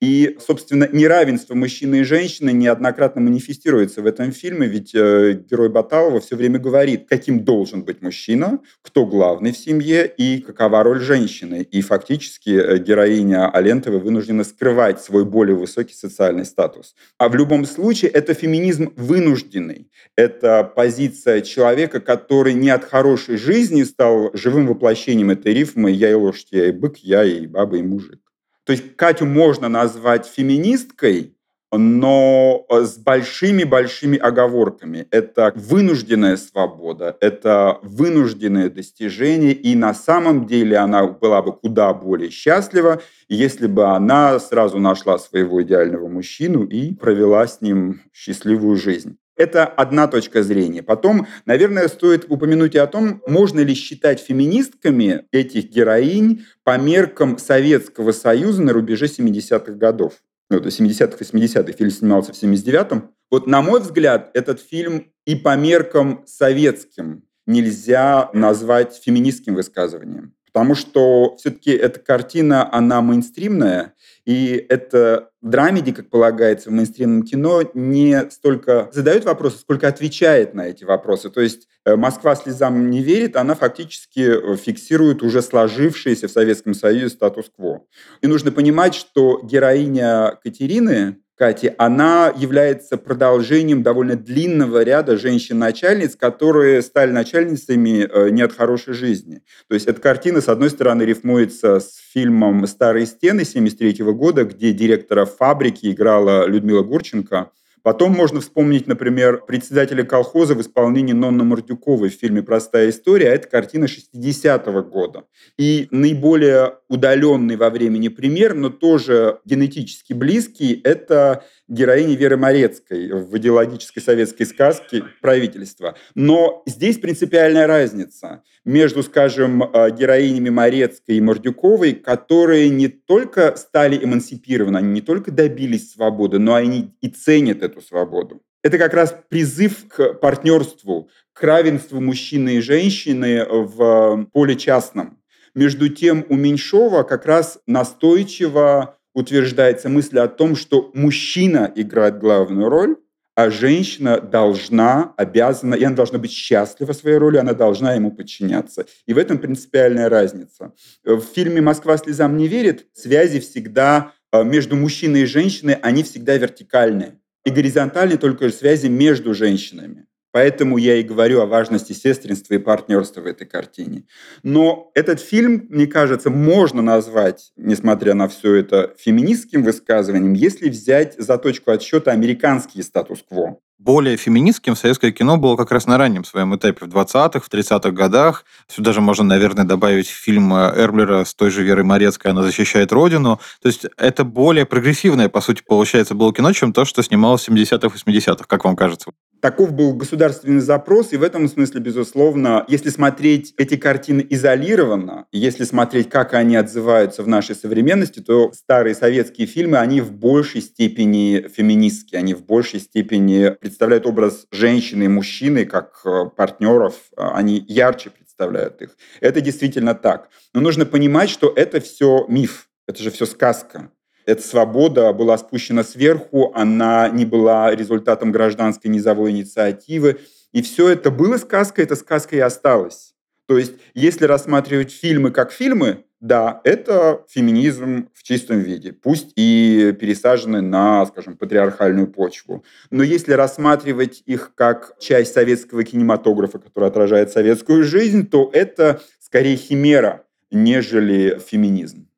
[0.00, 6.20] И, собственно, неравенство мужчины и женщины неоднократно манифестируется в этом фильме, ведь э, герой Баталова
[6.20, 11.62] все время говорит, каким должен быть мужчина, кто главный в семье и какова роль женщины.
[11.62, 16.94] И фактически э, героиня Алентова вынуждена скрывать свой более высокий социальный статус.
[17.18, 19.88] А в любом случае это феминизм вынужденный.
[20.16, 26.14] Это позиция человека, который не от хорошей жизни стал живым воплощением этой рифмы «я и
[26.14, 28.18] лошадь, я и бык, я и баба, и мужик».
[28.64, 31.36] То есть Катю можно назвать феминисткой,
[31.70, 35.06] но с большими-большими оговорками.
[35.10, 42.30] Это вынужденная свобода, это вынужденное достижение, и на самом деле она была бы куда более
[42.30, 49.19] счастлива, если бы она сразу нашла своего идеального мужчину и провела с ним счастливую жизнь.
[49.40, 50.82] Это одна точка зрения.
[50.82, 57.38] Потом, наверное, стоит упомянуть и о том, можно ли считать феминистками этих героинь по меркам
[57.38, 60.12] Советского Союза на рубеже 70-х годов.
[60.50, 61.72] Ну, это 70-х, 80-х.
[61.72, 63.14] Фильм снимался в 79-м.
[63.30, 70.34] Вот, на мой взгляд, этот фильм и по меркам советским нельзя назвать феминистским высказыванием.
[70.52, 73.94] Потому что все-таки эта картина, она мейнстримная,
[74.26, 80.66] и это драмеди, как полагается в мейнстримном кино, не столько задает вопросы, сколько отвечает на
[80.66, 81.30] эти вопросы.
[81.30, 86.74] То есть э, «Москва слезам не верит», она фактически э, фиксирует уже сложившийся в Советском
[86.74, 87.84] Союзе статус-кво.
[88.20, 96.82] И нужно понимать, что героиня Катерины, Кати, она является продолжением довольно длинного ряда женщин-начальниц, которые
[96.82, 99.40] стали начальницами э, не от хорошей жизни.
[99.66, 104.74] То есть эта картина, с одной стороны, рифмуется с фильмом «Старые стены» 1973 года, где
[104.74, 107.50] директора фабрики играла Людмила Гурченко,
[107.82, 113.30] Потом можно вспомнить, например, председателя колхоза в исполнении Нонны Мордюковой в фильме «Простая история».
[113.30, 115.24] А это картина 60-го года.
[115.56, 123.38] И наиболее удаленный во времени пример, но тоже генетически близкий, это героини Веры Морецкой в
[123.38, 125.96] идеологической советской сказке «Правительство».
[126.16, 134.04] Но здесь принципиальная разница между, скажем, э, героинями Морецкой и Мордюковой, которые не только стали
[134.04, 138.42] эмансипированы, они не только добились свободы, но они и ценят эту свободу.
[138.64, 145.19] Это как раз призыв к партнерству, к равенству мужчины и женщины в поле частном.
[145.54, 152.68] Между тем у Меньшова как раз настойчиво утверждается мысль о том, что мужчина играет главную
[152.68, 152.96] роль,
[153.34, 158.86] а женщина должна, обязана, и она должна быть счастлива своей роли, она должна ему подчиняться.
[159.06, 160.74] И в этом принципиальная разница.
[161.04, 166.36] В фильме «Москва слезам не верит» связи всегда э, между мужчиной и женщиной, они всегда
[166.36, 167.18] вертикальные.
[167.44, 170.06] И горизонтальные только связи между женщинами.
[170.32, 174.04] Поэтому я и говорю о важности сестринства и партнерства в этой картине.
[174.42, 181.14] Но этот фильм, мне кажется, можно назвать, несмотря на все это, феминистским высказыванием, если взять
[181.18, 186.54] за точку отсчета американский статус-кво более феминистским советское кино было как раз на раннем своем
[186.54, 188.44] этапе, в 20-х, в 30-х годах.
[188.68, 193.40] Сюда же можно, наверное, добавить фильм Эрблера с той же Верой Морецкой «Она защищает Родину».
[193.62, 197.50] То есть это более прогрессивное, по сути, получается, было кино, чем то, что снималось в
[197.50, 199.12] 70-х, 80-х, как вам кажется?
[199.40, 205.64] Таков был государственный запрос, и в этом смысле, безусловно, если смотреть эти картины изолированно, если
[205.64, 211.46] смотреть, как они отзываются в нашей современности, то старые советские фильмы, они в большей степени
[211.48, 217.64] феминистские, они в большей степени представляют образ женщины и мужчины как э, партнеров, а они
[217.68, 218.96] ярче представляют их.
[219.20, 220.28] Это действительно так.
[220.52, 223.92] Но нужно понимать, что это все миф, это же все сказка.
[224.26, 230.18] Эта свобода была спущена сверху, она не была результатом гражданской низовой инициативы.
[230.50, 233.14] И все это было сказкой, эта сказка и осталась.
[233.46, 239.96] То есть, если рассматривать фильмы как фильмы, да, это феминизм в чистом виде, пусть и
[239.98, 242.62] пересаженный на, скажем, патриархальную почву.
[242.90, 249.56] Но если рассматривать их как часть советского кинематографа, который отражает советскую жизнь, то это скорее
[249.56, 252.09] химера, нежели феминизм.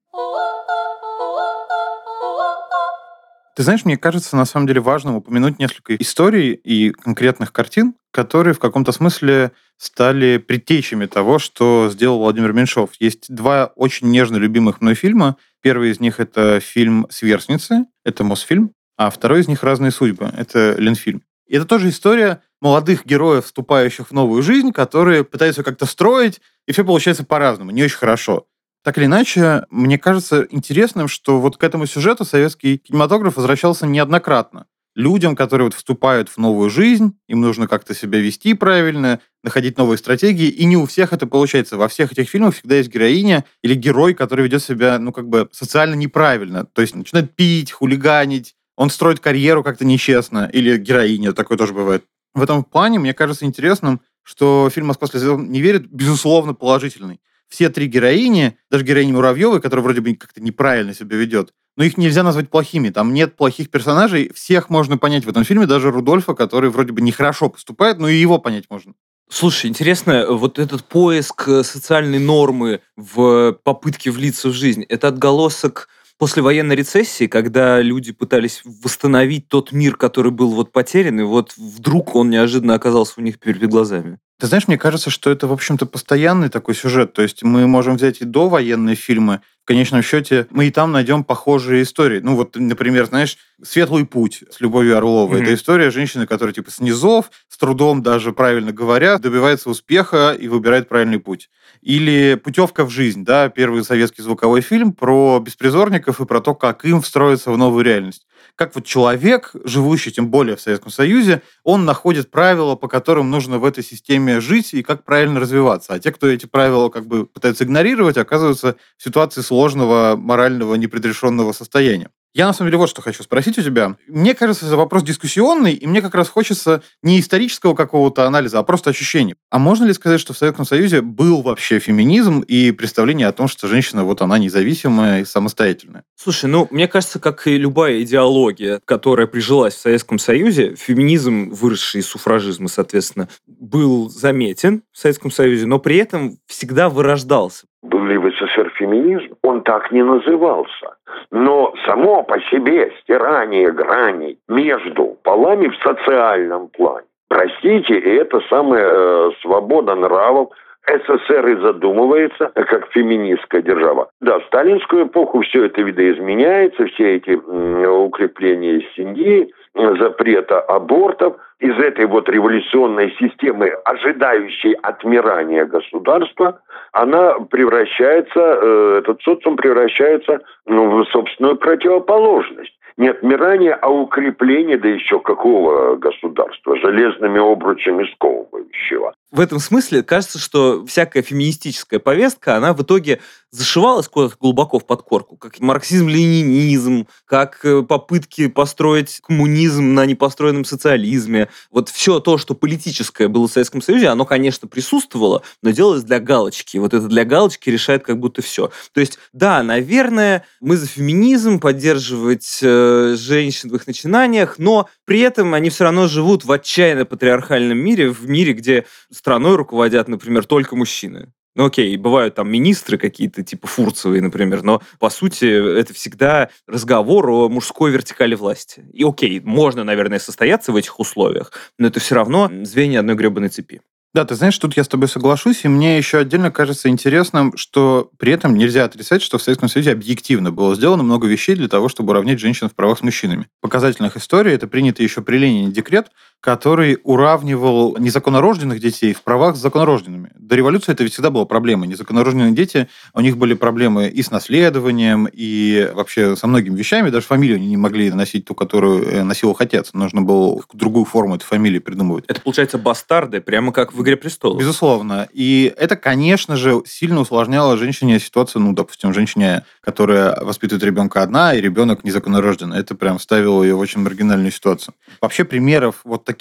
[3.54, 8.54] Ты знаешь, мне кажется, на самом деле важным упомянуть несколько историй и конкретных картин, которые
[8.54, 12.90] в каком-то смысле стали предтечами того, что сделал Владимир Меньшов.
[12.98, 15.36] Есть два очень нежно любимых мной фильма.
[15.60, 20.74] Первый из них— это фильм «Сверстницы», это Мосфильм, а второй из них «Разные судьбы», это
[20.78, 21.22] Ленфильм.
[21.46, 26.72] И это тоже история молодых героев, вступающих в новую жизнь, которые пытаются как-то строить, и
[26.72, 28.46] все получается по-разному, не очень хорошо.
[28.82, 34.66] Так или иначе, мне кажется интересным, что вот к этому сюжету советский кинематограф возвращался неоднократно.
[34.94, 39.98] Людям, которые вот вступают в новую жизнь, им нужно как-то себя вести правильно, находить новые
[39.98, 41.76] стратегии, и не у всех это получается.
[41.76, 45.48] Во всех этих фильмах всегда есть героиня или герой, который ведет себя, ну, как бы
[45.52, 46.66] социально неправильно.
[46.66, 52.04] То есть начинает пить, хулиганить, он строит карьеру как-то нечестно, или героиня, такое тоже бывает.
[52.34, 57.20] В этом плане мне кажется интересным, что фильм «Москва слезам не верит» безусловно положительный
[57.52, 61.98] все три героини, даже героиня Муравьевой, которая вроде бы как-то неправильно себя ведет, но их
[61.98, 62.88] нельзя назвать плохими.
[62.88, 67.02] Там нет плохих персонажей, всех можно понять в этом фильме, даже Рудольфа, который вроде бы
[67.02, 68.94] нехорошо поступает, но и его понять можно.
[69.30, 75.88] Слушай, интересно, вот этот поиск социальной нормы в попытке влиться в жизнь, это отголосок
[76.22, 81.54] после военной рецессии, когда люди пытались восстановить тот мир, который был вот потерян, и вот
[81.56, 84.20] вдруг он неожиданно оказался у них перед глазами.
[84.38, 87.12] Ты знаешь, мне кажется, что это, в общем-то, постоянный такой сюжет.
[87.12, 91.24] То есть мы можем взять и довоенные фильмы, в конечном счете мы и там найдем
[91.24, 92.20] похожие истории.
[92.20, 95.40] Ну вот, например, знаешь, «Светлый путь» с Любовью Орловой.
[95.40, 95.42] Mm-hmm.
[95.42, 100.46] Это история женщины, которая типа с низов, с трудом даже правильно говоря, добивается успеха и
[100.46, 101.50] выбирает правильный путь.
[101.82, 106.84] Или «Путевка в жизнь», да, первый советский звуковой фильм про беспризорников и про то, как
[106.84, 111.84] им встроиться в новую реальность как вот человек, живущий тем более в Советском Союзе, он
[111.84, 115.94] находит правила, по которым нужно в этой системе жить и как правильно развиваться.
[115.94, 121.52] А те, кто эти правила как бы пытаются игнорировать, оказываются в ситуации сложного морального непредрешенного
[121.52, 122.10] состояния.
[122.34, 123.96] Я на самом деле вот что хочу спросить у тебя.
[124.06, 128.62] Мне кажется, это вопрос дискуссионный, и мне как раз хочется не исторического какого-то анализа, а
[128.62, 129.34] просто ощущений.
[129.50, 133.48] А можно ли сказать, что в Советском Союзе был вообще феминизм и представление о том,
[133.48, 136.04] что женщина вот она независимая и самостоятельная?
[136.16, 142.00] Слушай, ну, мне кажется, как и любая идеология, которая прижилась в Советском Союзе, феминизм, выросший
[142.00, 147.66] из суфражизма, соответственно, был заметен в Советском Союзе, но при этом всегда вырождался.
[147.82, 149.34] Был ли в СССР феминизм?
[149.42, 150.96] Он так не назывался.
[151.30, 159.30] Но само по себе стирание граней между полами в социальном плане, простите, это самая э,
[159.40, 160.50] свобода нравов,
[160.86, 164.08] СССР и задумывается как феминистская держава.
[164.20, 172.06] Да, в сталинскую эпоху все это видоизменяется, все эти укрепления семьи, запрета абортов, из этой
[172.06, 176.60] вот революционной системы, ожидающей отмирания государства,
[176.92, 184.88] она превращается, э, этот социум превращается ну, в собственную противоположность не отмирание, а укрепление, да
[184.88, 189.14] еще какого государства, железными обручами сковывающего.
[189.32, 193.20] В этом смысле кажется, что всякая феминистическая повестка, она в итоге
[193.50, 201.48] зашивалась куда-то глубоко в подкорку, как марксизм-ленинизм, как э, попытки построить коммунизм на непостроенном социализме.
[201.70, 206.18] Вот все то, что политическое было в Советском Союзе, оно, конечно, присутствовало, но делалось для
[206.18, 206.78] галочки.
[206.78, 208.70] Вот это для галочки решает как будто все.
[208.92, 215.20] То есть, да, наверное, мы за феминизм, поддерживать э, женщин в их начинаниях, но при
[215.20, 218.86] этом они все равно живут в отчаянно патриархальном мире, в мире, где
[219.22, 221.32] страной руководят, например, только мужчины.
[221.54, 227.30] Ну окей, бывают там министры какие-то, типа Фурцевые, например, но по сути это всегда разговор
[227.30, 228.84] о мужской вертикали власти.
[228.92, 233.50] И окей, можно, наверное, состояться в этих условиях, но это все равно звенья одной гребаной
[233.50, 233.80] цепи.
[234.14, 238.10] Да, ты знаешь, тут я с тобой соглашусь, и мне еще отдельно кажется интересным, что
[238.18, 241.88] при этом нельзя отрицать, что в Советском Союзе объективно было сделано много вещей для того,
[241.88, 243.48] чтобы уравнять женщин в правах с мужчинами.
[243.62, 246.08] Показательных историй это принятый еще при Ленине декрет,
[246.42, 250.32] который уравнивал незаконнорожденных детей в правах с законорожденными.
[250.34, 251.86] До революции это ведь всегда была проблема.
[251.86, 257.10] Незаконорожденные дети, у них были проблемы и с наследованием, и вообще со многими вещами.
[257.10, 259.90] Даже фамилию они не могли носить ту, которую э, носил их отец.
[259.92, 262.24] Нужно было другую форму этой фамилии придумывать.
[262.26, 264.58] Это, получается, бастарды, прямо как в «Игре престолов».
[264.58, 265.28] Безусловно.
[265.32, 271.54] И это, конечно же, сильно усложняло женщине ситуацию, ну, допустим, женщине, которая воспитывает ребенка одна,
[271.54, 272.80] и ребенок незаконнорожденный.
[272.80, 274.94] Это прям ставило ее в очень маргинальную ситуацию.
[275.20, 276.31] Вообще примеров вот таких,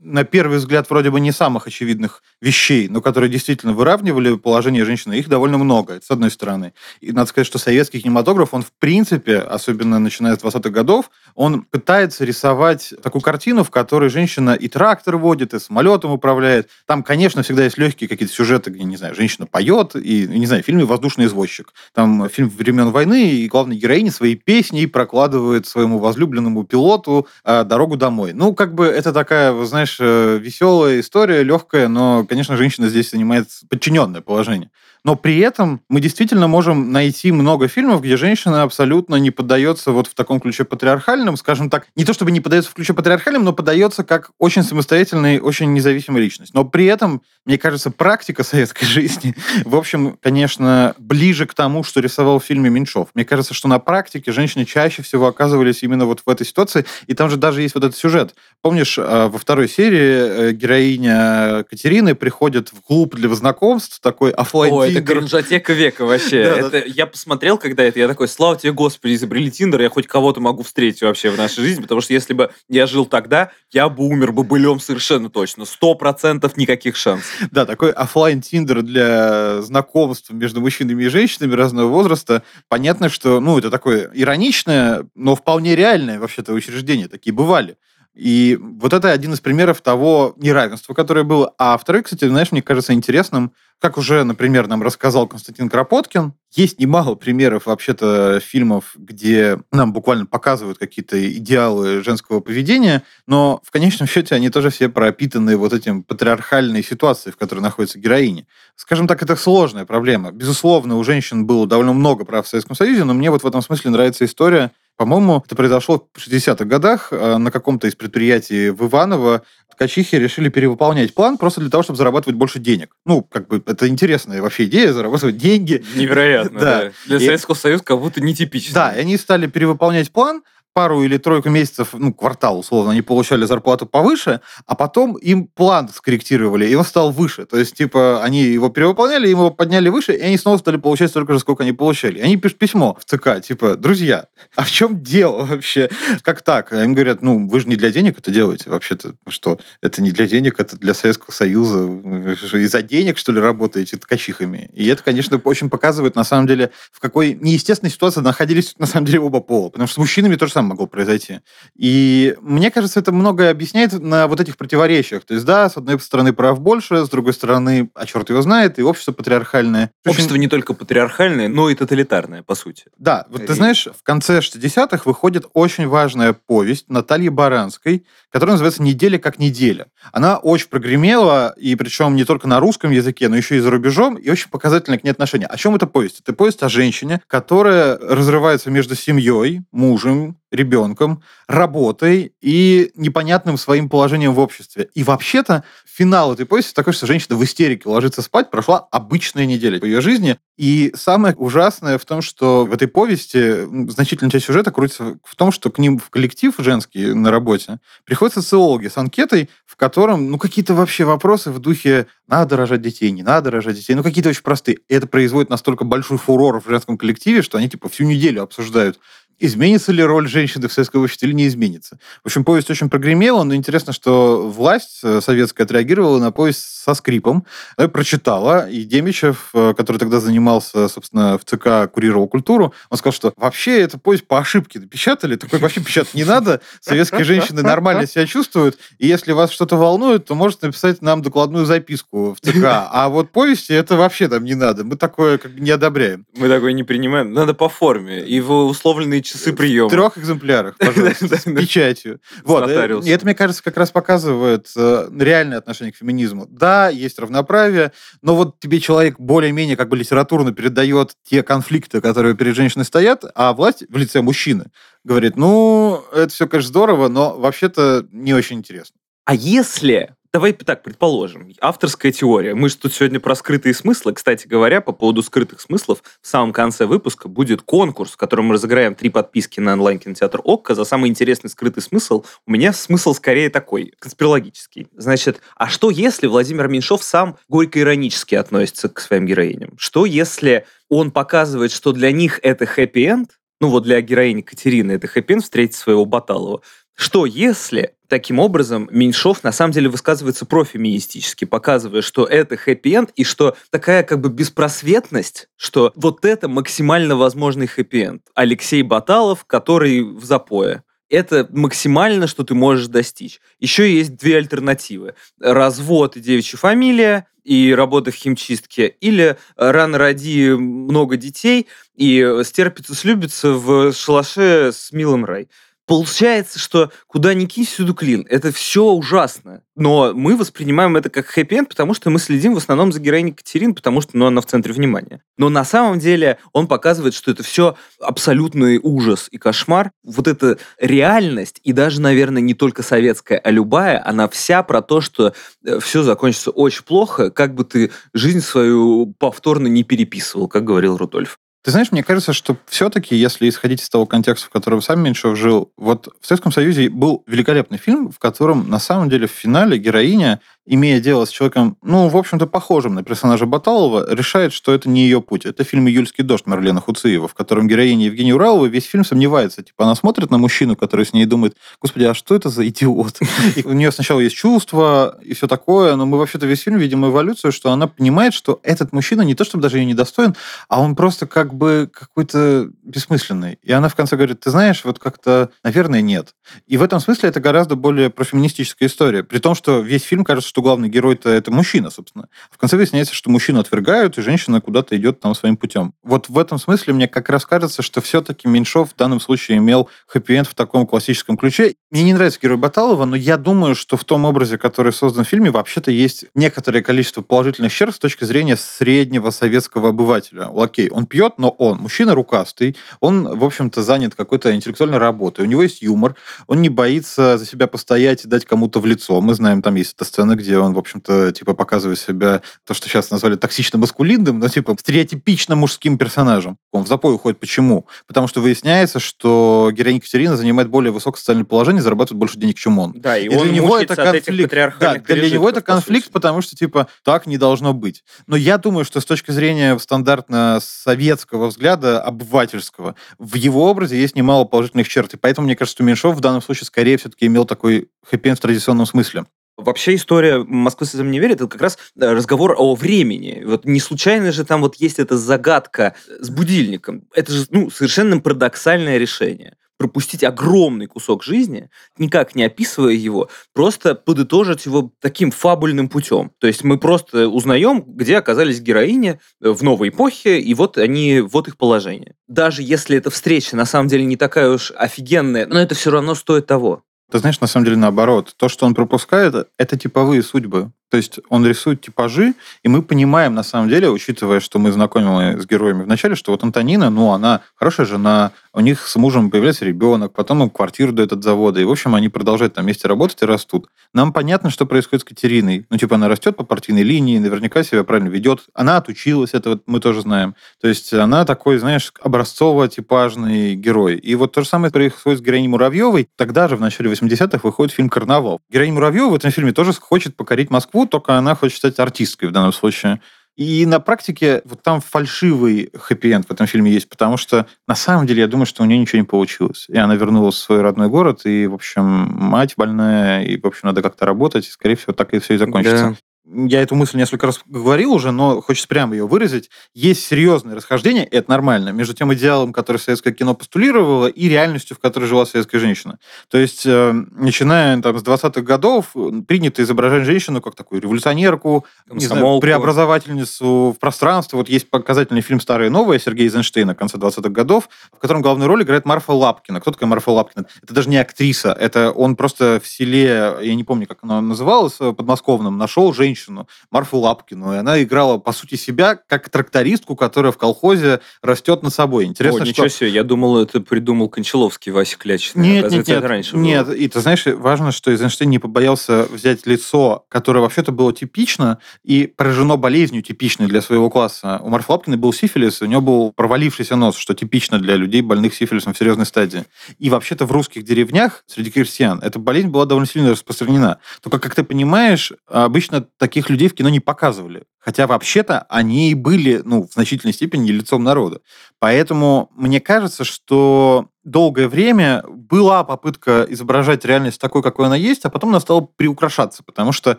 [0.00, 5.14] на первый взгляд, вроде бы не самых очевидных вещей, но которые действительно выравнивали положение женщины,
[5.14, 6.72] их довольно много, это с одной стороны.
[7.00, 11.62] И надо сказать, что советский кинематограф, он в принципе, особенно начиная с 20-х годов, он
[11.62, 16.68] пытается рисовать такую картину, в которой женщина и трактор водит, и самолетом управляет.
[16.86, 20.62] Там, конечно, всегда есть легкие какие-то сюжеты, где, не знаю, женщина поет, и, не знаю,
[20.62, 21.72] в фильме «Воздушный извозчик».
[21.92, 27.96] Там фильм времен войны, и главная героиня своей песней прокладывает своему возлюбленному пилоту э, дорогу
[27.96, 28.32] домой.
[28.32, 32.88] Ну, как бы это такая такая, вы знаешь, э, веселая история, легкая, но, конечно, женщина
[32.88, 34.70] здесь занимает подчиненное положение.
[35.04, 40.06] Но при этом мы действительно можем найти много фильмов, где женщина абсолютно не поддается вот
[40.06, 43.52] в таком ключе патриархальном, скажем так, не то чтобы не поддается в ключе патриархальном, но
[43.52, 46.54] поддается как очень самостоятельная, очень независимая личность.
[46.54, 49.34] Но при этом, мне кажется, практика советской жизни,
[49.64, 53.08] в общем, конечно, ближе к тому, что рисовал в фильме Меньшов.
[53.14, 57.14] Мне кажется, что на практике женщины чаще всего оказывались именно вот в этой ситуации, и
[57.14, 58.34] там же даже есть вот этот сюжет.
[58.62, 64.87] Помнишь, э, во второй серии э, героиня Катерины приходит в клуб для знакомств, такой офлайн
[64.90, 66.40] это кринжатека века вообще.
[66.40, 70.40] это, Я посмотрел, когда это, я такой, слава тебе, Господи, изобрели Тиндер, я хоть кого-то
[70.40, 74.04] могу встретить вообще в нашей жизни, потому что если бы я жил тогда, я бы
[74.04, 75.64] умер бы былем совершенно точно.
[75.64, 77.28] Сто процентов никаких шансов.
[77.50, 82.42] Да, такой офлайн Тиндер для знакомств между мужчинами и женщинами разного возраста.
[82.68, 87.08] Понятно, что, ну, это такое ироничное, но вполне реальное вообще-то учреждение.
[87.08, 87.76] Такие бывали.
[88.18, 91.54] И вот это один из примеров того неравенства, которое было.
[91.56, 96.80] А второй, кстати, знаешь, мне кажется интересным, как уже, например, нам рассказал Константин Кропоткин, есть
[96.80, 104.08] немало примеров вообще-то фильмов, где нам буквально показывают какие-то идеалы женского поведения, но в конечном
[104.08, 108.46] счете они тоже все пропитаны вот этим патриархальной ситуацией, в которой находится героиня.
[108.74, 110.32] Скажем так, это сложная проблема.
[110.32, 113.62] Безусловно, у женщин было довольно много прав в Советском Союзе, но мне вот в этом
[113.62, 118.88] смысле нравится история по-моему, это произошло в 60-х годах э, на каком-то из предприятий в
[118.88, 119.42] Иваново.
[119.72, 122.96] Ткачихи решили перевыполнять план просто для того, чтобы зарабатывать больше денег.
[123.06, 125.84] Ну, как бы, это интересная вообще идея, зарабатывать деньги.
[125.94, 126.92] Невероятно, да.
[127.06, 128.74] Для Советского Союза как будто нетипично.
[128.74, 130.42] Да, и они стали перевыполнять план,
[130.72, 135.88] пару или тройку месяцев, ну, квартал, условно, они получали зарплату повыше, а потом им план
[135.88, 137.46] скорректировали, и он стал выше.
[137.46, 141.32] То есть, типа, они его перевыполняли, его подняли выше, и они снова стали получать столько
[141.32, 142.20] же, сколько они получали.
[142.20, 145.90] Они пишут письмо в ЦК, типа, друзья, а в чем дело вообще?
[146.22, 146.72] Как так?
[146.72, 149.14] Им говорят, ну, вы же не для денег это делаете вообще-то.
[149.26, 149.58] Что?
[149.82, 151.78] Это не для денег, это для Советского Союза.
[151.78, 154.70] Вы из-за денег, что ли, работаете ткачихами?
[154.74, 159.06] И это, конечно, очень показывает, на самом деле, в какой неестественной ситуации находились, на самом
[159.06, 159.70] деле, оба пола.
[159.70, 161.40] Потому что с мужчинами то самое могло произойти.
[161.76, 165.24] И мне кажется, это многое объясняет на вот этих противоречиях.
[165.24, 168.78] То есть, да, с одной стороны прав больше, с другой стороны, а черт его знает,
[168.78, 169.90] и общество патриархальное.
[170.04, 170.40] Общество Очень...
[170.42, 172.84] не только патриархальное, но и тоталитарное, по сути.
[172.98, 178.82] Да, вот ты знаешь, в конце 60-х выходит очень важная повесть Натальи Баранской, которая называется
[178.82, 179.86] «Неделя как неделя».
[180.12, 184.16] Она очень прогремела, и причем не только на русском языке, но еще и за рубежом,
[184.16, 185.46] и очень показательное к ней отношение.
[185.46, 186.20] О чем эта повесть?
[186.20, 194.34] Это повесть о женщине, которая разрывается между семьей, мужем, ребенком, работой и непонятным своим положением
[194.34, 194.88] в обществе.
[194.94, 199.78] И вообще-то финал этой повести такой, что женщина в истерике ложится спать, прошла обычная неделя
[199.80, 200.38] по ее жизни.
[200.56, 205.52] И самое ужасное в том, что в этой повести значительная часть сюжета крутится в том,
[205.52, 210.38] что к ним в коллектив женский на работе приходят социологи с анкетой, в котором ну,
[210.38, 214.42] какие-то вообще вопросы в духе «надо рожать детей, не надо рожать детей», ну какие-то очень
[214.42, 214.78] простые.
[214.88, 218.98] И это производит настолько большой фурор в женском коллективе, что они типа всю неделю обсуждают
[219.38, 221.98] изменится ли роль женщины в советском обществе или не изменится.
[222.22, 226.94] В общем, повесть очень прогремела, но интересно, что власть э, советская отреагировала на повесть со
[226.94, 227.44] скрипом,
[227.76, 233.12] э, прочитала, и Демичев, э, который тогда занимался, собственно, в ЦК, курировал культуру, он сказал,
[233.12, 238.06] что вообще эту повесть по ошибке напечатали, такой вообще печатать не надо, советские женщины нормально
[238.06, 242.64] себя чувствуют, и если вас что-то волнует, то можете написать нам докладную записку в ЦК,
[242.64, 246.26] а вот повести это вообще там не надо, мы такое как бы не одобряем.
[246.36, 249.88] Мы такое не принимаем, надо по форме, и в условленные часы приема.
[249.88, 252.20] В трех экземплярах, пожалуйста, с печатью.
[252.44, 252.68] Вот.
[252.68, 256.46] Э, и это, мне кажется, как раз показывает э, реальное отношение к феминизму.
[256.48, 262.34] Да, есть равноправие, но вот тебе человек более-менее как бы литературно передает те конфликты, которые
[262.34, 264.66] перед женщиной стоят, а власть в лице мужчины
[265.04, 268.96] говорит, ну, это все, конечно, здорово, но вообще-то не очень интересно.
[269.24, 271.54] А если Давай так предположим.
[271.58, 272.54] Авторская теория.
[272.54, 274.12] Мы же тут сегодня про скрытые смыслы.
[274.12, 278.54] Кстати говоря, по поводу скрытых смыслов, в самом конце выпуска будет конкурс, в котором мы
[278.54, 282.24] разыграем три подписки на онлайн-кинотеатр ОККО за самый интересный скрытый смысл.
[282.46, 284.88] У меня смысл скорее такой, конспирологический.
[284.94, 289.78] Значит, а что если Владимир Меньшов сам горько-иронически относится к своим героиням?
[289.78, 295.06] Что если он показывает, что для них это хэппи-энд, ну вот для героини Катерины это
[295.06, 296.60] хэппи-энд встретить своего Баталова,
[296.98, 303.22] что если таким образом Меньшов на самом деле высказывается профеминистически, показывая, что это хэппи-энд и
[303.22, 308.22] что такая как бы беспросветность, что вот это максимально возможный хэппи-энд.
[308.34, 310.82] Алексей Баталов, который в запое.
[311.08, 313.40] Это максимально, что ты можешь достичь.
[313.60, 315.14] Еще есть две альтернативы.
[315.40, 322.94] Развод и девичья фамилия, и работа в химчистке, или рано роди много детей и стерпится,
[322.94, 325.48] слюбится в шалаше с милым рай.
[325.88, 328.26] Получается, что куда ни кинь, всюду клин.
[328.28, 329.62] Это все ужасно.
[329.74, 333.74] Но мы воспринимаем это как хэппи потому что мы следим в основном за героиней Катерин,
[333.74, 335.22] потому что ну, она в центре внимания.
[335.38, 339.90] Но на самом деле он показывает, что это все абсолютный ужас и кошмар.
[340.04, 345.00] Вот эта реальность, и даже, наверное, не только советская, а любая, она вся про то,
[345.00, 345.32] что
[345.64, 350.98] э, все закончится очень плохо, как бы ты жизнь свою повторно не переписывал, как говорил
[350.98, 351.38] Рудольф.
[351.62, 355.36] Ты знаешь, мне кажется, что все-таки, если исходить из того контекста, в котором сам Меньшов
[355.36, 359.76] жил, вот в Советском Союзе был великолепный фильм, в котором на самом деле в финале
[359.76, 364.88] героиня имея дело с человеком, ну, в общем-то, похожим на персонажа Баталова, решает, что это
[364.88, 365.46] не ее путь.
[365.46, 369.62] Это фильм «Июльский дождь» Марлена Хуциева, в котором героиня Евгения Уралова весь фильм сомневается.
[369.62, 373.20] Типа, она смотрит на мужчину, который с ней думает, господи, а что это за идиот?
[373.56, 377.06] И у нее сначала есть чувства и все такое, но мы вообще-то весь фильм видим
[377.06, 380.34] эволюцию, что она понимает, что этот мужчина не то, чтобы даже ее недостоин,
[380.68, 383.58] а он просто как бы какой-то бессмысленный.
[383.62, 386.34] И она в конце говорит, ты знаешь, вот как-то, наверное, нет.
[386.66, 389.22] И в этом смысле это гораздо более профеминистическая история.
[389.22, 392.26] При том, что весь фильм кажется, что что главный герой-то это мужчина, собственно.
[392.50, 395.94] В конце выясняется, что мужчину отвергают, и женщина куда-то идет там своим путем.
[396.02, 399.88] Вот в этом смысле мне как раз кажется, что все-таки Меньшов в данном случае имел
[400.08, 401.76] хэппи-энд в таком классическом ключе.
[401.92, 405.28] Мне не нравится герой Баталова, но я думаю, что в том образе, который создан в
[405.28, 410.50] фильме, вообще-то есть некоторое количество положительных черт с точки зрения среднего советского обывателя.
[410.52, 415.48] Окей, он пьет, но он мужчина рукастый, он, в общем-то, занят какой-то интеллектуальной работой, у
[415.48, 416.16] него есть юмор,
[416.48, 419.20] он не боится за себя постоять и дать кому-то в лицо.
[419.20, 422.88] Мы знаем, там есть эта сцена, где он, в общем-то, типа показывает себя, то, что
[422.88, 426.58] сейчас назвали токсично-маскулинным, но типа стереотипично мужским персонажем.
[426.72, 427.40] Он в запой уходит.
[427.40, 427.86] Почему?
[428.06, 432.78] Потому что выясняется, что героиня Екатерина занимает более высокое социальное положение, зарабатывает больше денег, чем
[432.78, 432.92] он.
[432.96, 434.52] Да, и, и он для него это конфликт.
[434.80, 438.04] Да, для него это конфликт, потому что, типа, так не должно быть.
[438.26, 444.16] Но я думаю, что с точки зрения стандартно советского взгляда, обывательского, в его образе есть
[444.16, 445.14] немало положительных черт.
[445.14, 448.40] И поэтому, мне кажется, что Меньшов в данном случае скорее все-таки имел такой хэппи в
[448.40, 449.24] традиционном смысле.
[449.58, 453.42] Вообще история «Москвы слезам не верит»— это как раз э, разговор о времени.
[453.44, 457.08] Вот не случайно же там вот есть эта загадка с будильником.
[457.12, 463.94] Это же ну, совершенно парадоксальное решение пропустить огромный кусок жизни, никак не описывая его, просто
[463.94, 466.32] подытожить его таким фабульным путем.
[466.40, 471.46] То есть мы просто узнаем, где оказались героини в новой эпохе, и вот они, вот
[471.46, 472.16] их положение.
[472.26, 476.14] Даже если эта встреча на самом деле не такая уж офигенная, но это все равно
[476.14, 476.82] стоит того.
[477.10, 478.34] Ты знаешь, на самом деле наоборот.
[478.36, 480.72] То, что он пропускает, это типовые судьбы.
[480.90, 485.40] То есть он рисует типажи, и мы понимаем, на самом деле, учитывая, что мы знакомы
[485.40, 489.64] с героями вначале, что вот Антонина, ну, она хорошая жена, у них с мужем появляется
[489.64, 493.22] ребенок, потом им квартиру дают от завода, и, в общем, они продолжают там вместе работать
[493.22, 493.68] и растут.
[493.92, 495.66] Нам понятно, что происходит с Катериной.
[495.70, 498.44] Ну, типа, она растет по партийной линии, наверняка себя правильно ведет.
[498.54, 500.34] Она отучилась, это вот мы тоже знаем.
[500.60, 503.96] То есть она такой, знаешь, образцово-типажный герой.
[503.96, 506.08] И вот то же самое происходит с героиней Муравьевой.
[506.16, 508.40] Тогда же, в начале 80-х, выходит фильм «Карнавал».
[508.50, 512.28] Героиня Муравьева в этом фильме тоже хочет покорить Москву, Москву, только она хочет стать артисткой
[512.28, 513.00] в данном случае.
[513.36, 518.06] И на практике вот там фальшивый хэппи-энд в этом фильме есть, потому что на самом
[518.06, 519.66] деле я думаю, что у нее ничего не получилось.
[519.68, 523.68] И она вернулась в свой родной город, и, в общем, мать больная, и, в общем,
[523.68, 525.90] надо как-то работать, и, скорее всего, так и все и закончится.
[525.90, 525.96] Да
[526.30, 529.50] я эту мысль несколько раз говорил уже, но хочется прямо ее выразить.
[529.74, 534.76] Есть серьезное расхождение, и это нормально, между тем идеалом, который советское кино постулировало, и реальностью,
[534.76, 535.98] в которой жила советская женщина.
[536.28, 538.94] То есть, э, начиная там, с 20-х годов,
[539.26, 544.36] принято изображать женщину как такую революционерку, не знаю, преобразовательницу в пространстве.
[544.36, 548.48] Вот есть показательный фильм «Старое и новое» Сергея Эйзенштейна конца 20-х годов, в котором главную
[548.48, 549.60] роль играет Марфа Лапкина.
[549.60, 550.46] Кто такая Марфа Лапкина?
[550.62, 554.74] Это даже не актриса, это он просто в селе, я не помню, как она называлась,
[554.74, 560.32] подмосковном, нашел женщину, женщину, Марфу Лапкину, и она играла, по сути, себя как трактористку, которая
[560.32, 562.04] в колхозе растет над собой.
[562.06, 562.48] Интересно, О, что...
[562.48, 565.48] ничего себе, я думал, это придумал Кончаловский, Вася Клячный.
[565.48, 566.66] Нет, нет, нет, раньше нет.
[566.66, 566.74] Было.
[566.74, 572.06] И ты знаешь, важно, что Эйзенштейн не побоялся взять лицо, которое вообще-то было типично и
[572.06, 574.40] поражено болезнью типичной для своего класса.
[574.42, 578.34] У Марфы Лапкиной был сифилис, у нее был провалившийся нос, что типично для людей, больных
[578.34, 579.44] сифилисом в серьезной стадии.
[579.78, 583.78] И вообще-то в русских деревнях среди крестьян эта болезнь была довольно сильно распространена.
[584.02, 587.44] Только, как ты понимаешь, обычно таких людей в кино не показывали.
[587.58, 591.20] Хотя вообще-то они и были, ну, в значительной степени лицом народа.
[591.58, 598.10] Поэтому мне кажется, что долгое время была попытка изображать реальность такой, какой она есть, а
[598.10, 599.98] потом она стала приукрашаться, потому что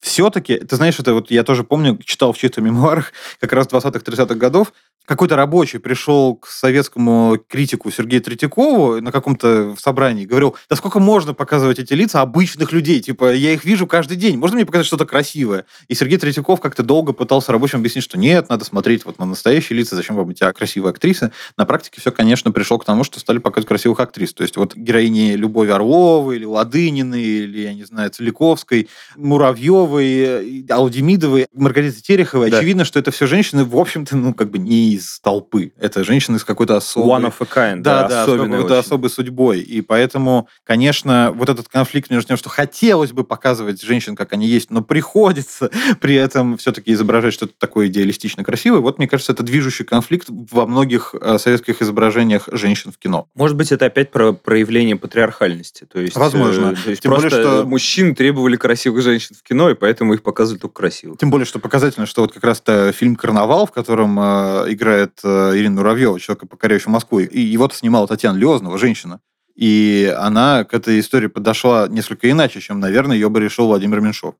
[0.00, 4.34] все-таки, ты знаешь, это вот я тоже помню, читал в чьих-то мемуарах как раз 20-30-х
[4.34, 4.72] годов,
[5.04, 11.34] какой-то рабочий пришел к советскому критику Сергею Третьякову на каком-то собрании говорил, да сколько можно
[11.34, 15.04] показывать эти лица обычных людей, типа, я их вижу каждый день, можно мне показать что-то
[15.04, 15.66] красивое?
[15.88, 19.76] И Сергей Третьяков как-то долго пытался рабочим объяснить, что нет, надо смотреть вот на настоящие
[19.76, 21.32] лица, зачем вам эти красивые актрисы.
[21.56, 24.34] На практике все, конечно, пришло к тому, что стали показывать красивых актрис.
[24.34, 31.46] То есть вот героини Любови Орловой, или Ладыниной, или, я не знаю, Целиковской, Муравьевой, Алдемидовой,
[31.54, 32.50] Маргариты Тереховой.
[32.50, 32.58] Да.
[32.58, 35.72] Очевидно, что это все женщины, в общем-то, ну, как бы не из толпы.
[35.78, 37.22] Это женщины с какой-то особой...
[37.22, 39.60] One of a kind, да, да, да с какой-то особой судьбой.
[39.60, 44.46] И поэтому, конечно, вот этот конфликт между тем, что хотелось бы показывать женщин, как они
[44.46, 45.70] есть, но приходится
[46.00, 50.66] при этом все-таки изображать что-то такое идеалистично красивое, вот, мне кажется, это движущий конфликт во
[50.66, 53.28] многих э, советских изображениях женщин в кино.
[53.34, 55.84] Может быть, это опять про проявление патриархальности.
[55.84, 56.72] То есть, Возможно.
[56.72, 57.68] Э, то есть Тем просто более, что...
[57.68, 61.18] мужчин требовали красивых женщин в кино, и поэтому их показывали только красивых.
[61.18, 65.52] Тем более, что показательно, что вот как раз-то фильм «Карнавал», в котором э, играет э,
[65.54, 69.20] Ирина Муравьева, человека, покоряющего Москву, и его-то снимала Татьяна Лезнова, женщина.
[69.54, 74.34] И она к этой истории подошла несколько иначе, чем, наверное, ее бы решил Владимир Меньшов.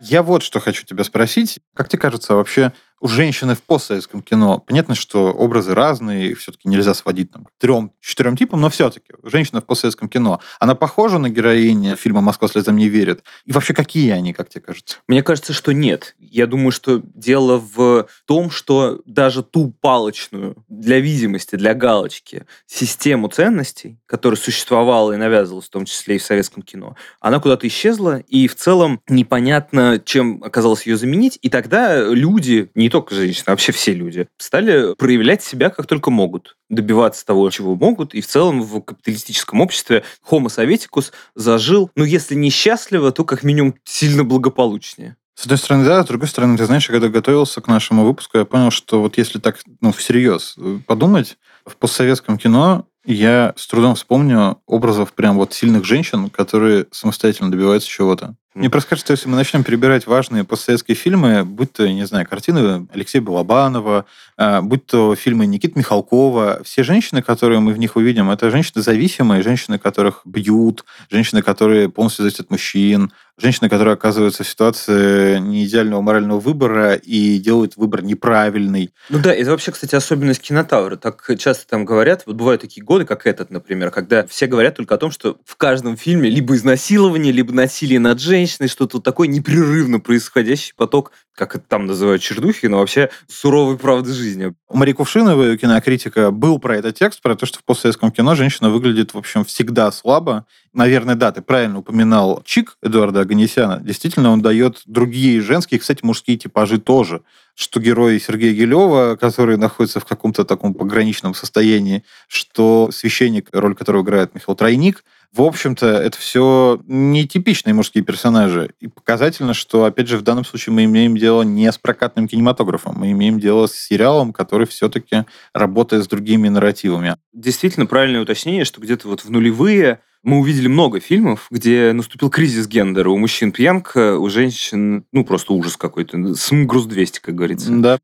[0.00, 1.60] Я вот что хочу тебя спросить.
[1.74, 6.92] Как тебе кажется, вообще у женщины в постсоветском кино, понятно, что образы разные, все-таки нельзя
[6.94, 11.96] сводить там, к трем-четырем типам, но все-таки женщина в постсоветском кино, она похожа на героиню
[11.96, 13.22] фильма «Москва слезам не верит»?
[13.46, 14.98] И вообще, какие они, как тебе кажется?
[15.08, 16.14] Мне кажется, что нет.
[16.18, 23.28] Я думаю, что дело в том, что даже ту палочную для видимости, для галочки систему
[23.28, 28.18] ценностей, которая существовала и навязывалась в том числе и в советском кино, она куда-то исчезла,
[28.28, 31.38] и в целом непонятно, чем оказалось ее заменить.
[31.40, 36.10] И тогда люди, не только женщины, а вообще все люди, стали проявлять себя как только
[36.10, 38.14] могут, добиваться того, чего могут.
[38.14, 43.42] И в целом в капиталистическом обществе Homo советикус зажил, ну, если не счастливо, то как
[43.42, 45.16] минимум сильно благополучнее.
[45.34, 48.44] С одной стороны, да, с другой стороны, ты знаешь, когда готовился к нашему выпуску, я
[48.44, 54.58] понял, что вот если так, ну, всерьез подумать, в постсоветском кино я с трудом вспомню
[54.66, 58.34] образов прям вот сильных женщин, которые самостоятельно добиваются чего-то.
[58.54, 62.88] Мне просто кажется, если мы начнем перебирать важные постсоветские фильмы, будь то, не знаю, картины
[62.92, 64.06] Алексея Балабанова,
[64.36, 68.82] а, будь то фильмы Никиты Михалкова, все женщины, которые мы в них увидим, это женщины
[68.82, 75.38] зависимые, женщины, которых бьют, женщины, которые полностью зависят от мужчин, женщины, которые оказываются в ситуации
[75.38, 78.92] неидеального морального выбора и делают выбор неправильный.
[79.08, 80.96] Ну да, это вообще, кстати, особенность кинотавра.
[80.96, 84.94] Так часто там говорят, вот бывают такие годы, как этот, например, когда все говорят только
[84.94, 90.00] о том, что в каждом фильме либо изнасилование, либо насилие над женщиной, что-то такое непрерывно
[90.00, 94.52] происходящий поток, как это там называют чердухи, но вообще суровой правды жизни.
[94.68, 98.68] У Марии Кувшиновой, кинокритика, был про этот текст, про то, что в постсоветском кино женщина
[98.68, 100.44] выглядит, в общем, всегда слабо.
[100.74, 103.80] Наверное, да, ты правильно упоминал Чик Эдуарда Аганесяна.
[103.80, 107.22] Действительно, он дает другие женские, кстати, мужские типажи тоже
[107.56, 114.02] что герой Сергея Гелева, который находится в каком-то таком пограничном состоянии, что священник, роль которого
[114.02, 118.72] играет Михаил Тройник, в общем-то, это все нетипичные мужские персонажи.
[118.80, 122.96] И показательно, что, опять же, в данном случае мы имеем дело не с прокатным кинематографом,
[122.98, 125.24] мы имеем дело с сериалом, который все-таки
[125.54, 127.16] работает с другими нарративами.
[127.32, 132.66] Действительно, правильное уточнение, что где-то вот в нулевые мы увидели много фильмов, где наступил кризис
[132.66, 133.08] гендера.
[133.08, 136.34] У мужчин пьянка, у женщин, ну, просто ужас какой-то.
[136.34, 137.70] См груз 200, как говорится.
[137.70, 137.98] Да.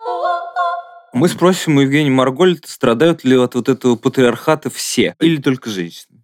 [1.13, 6.16] Мы спросим у Евгения Маргольд, страдают ли от вот этого патриархата все или только женщины?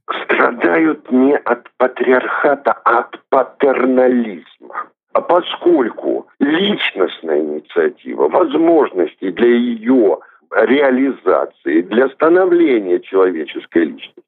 [0.72, 4.88] Страдают не от патриархата, а от патернализма.
[5.12, 10.18] А поскольку личностная инициатива, возможности для ее
[10.50, 14.22] реализации, для становления человеческой личности,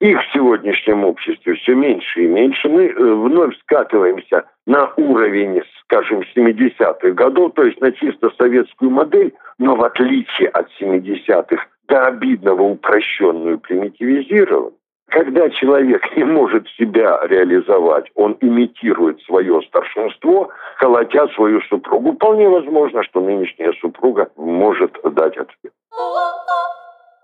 [0.00, 2.68] их в сегодняшнем обществе все меньше и меньше.
[2.68, 9.34] Мы э, вновь скатываемся на уровень, скажем, 70-х годов, то есть на чисто советскую модель,
[9.58, 14.74] но в отличие от 70-х до обидного упрощенную, примитивизированную.
[15.08, 22.12] Когда человек не может себя реализовать, он имитирует свое старшинство, колотя свою супругу.
[22.12, 25.72] Вполне возможно, что нынешняя супруга может дать ответ.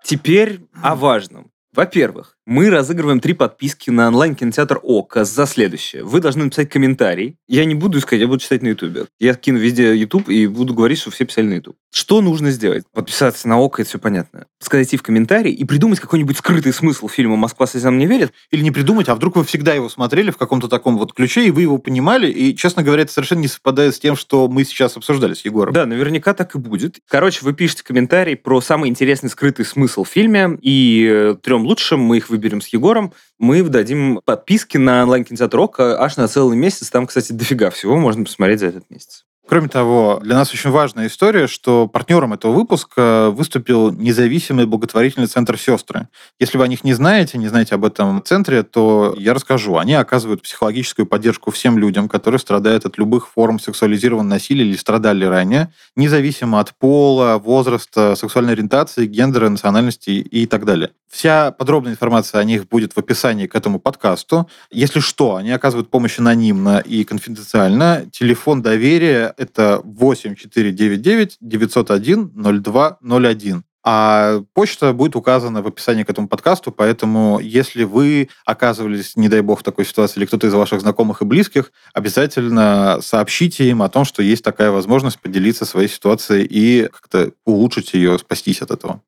[0.02, 1.53] Теперь о важном.
[1.74, 6.04] Во-первых, мы разыгрываем три подписки на онлайн-кинотеатр ОККО за следующее.
[6.04, 7.36] Вы должны написать комментарий.
[7.48, 9.06] Я не буду искать, я буду читать на Ютубе.
[9.18, 11.76] Я кину везде Ютуб и буду говорить, что все писали на Ютуб.
[11.90, 12.84] Что нужно сделать?
[12.92, 14.46] Подписаться на ОККО, это все понятно.
[14.60, 18.32] Сказать в комментарий и придумать какой-нибудь скрытый смысл фильма «Москва слезам не верит».
[18.50, 21.50] Или не придумать, а вдруг вы всегда его смотрели в каком-то таком вот ключе, и
[21.50, 24.96] вы его понимали, и, честно говоря, это совершенно не совпадает с тем, что мы сейчас
[24.96, 25.72] обсуждали с Егором.
[25.72, 26.98] Да, наверняка так и будет.
[27.08, 32.18] Короче, вы пишете комментарий про самый интересный скрытый смысл в фильме, и э, лучшим мы
[32.18, 36.90] их выберем с Егором мы дадим подписки на онлайн-кинотеатр Рока аж на целый месяц.
[36.90, 39.24] Там, кстати, дофига всего можно посмотреть за этот месяц.
[39.46, 45.58] Кроме того, для нас очень важная история, что партнером этого выпуска выступил независимый благотворительный центр
[45.58, 46.08] «Сестры».
[46.40, 49.76] Если вы о них не знаете, не знаете об этом центре, то я расскажу.
[49.76, 55.26] Они оказывают психологическую поддержку всем людям, которые страдают от любых форм сексуализированного насилия или страдали
[55.26, 60.92] ранее, независимо от пола, возраста, сексуальной ориентации, гендера, национальности и так далее.
[61.14, 64.48] Вся подробная информация о них будет в описании к этому подкасту.
[64.72, 68.06] Если что, они оказывают помощь анонимно и конфиденциально.
[68.10, 73.62] Телефон доверия– это 8499 901 0201.
[73.84, 79.40] А почта будет указана в описании к этому подкасту, поэтому если вы оказывались, не дай
[79.40, 83.88] бог, в такой ситуации, или кто-то из ваших знакомых и близких, обязательно сообщите им о
[83.88, 89.00] том, что есть такая возможность поделиться своей ситуацией и как-то улучшить ее, спастись от этого.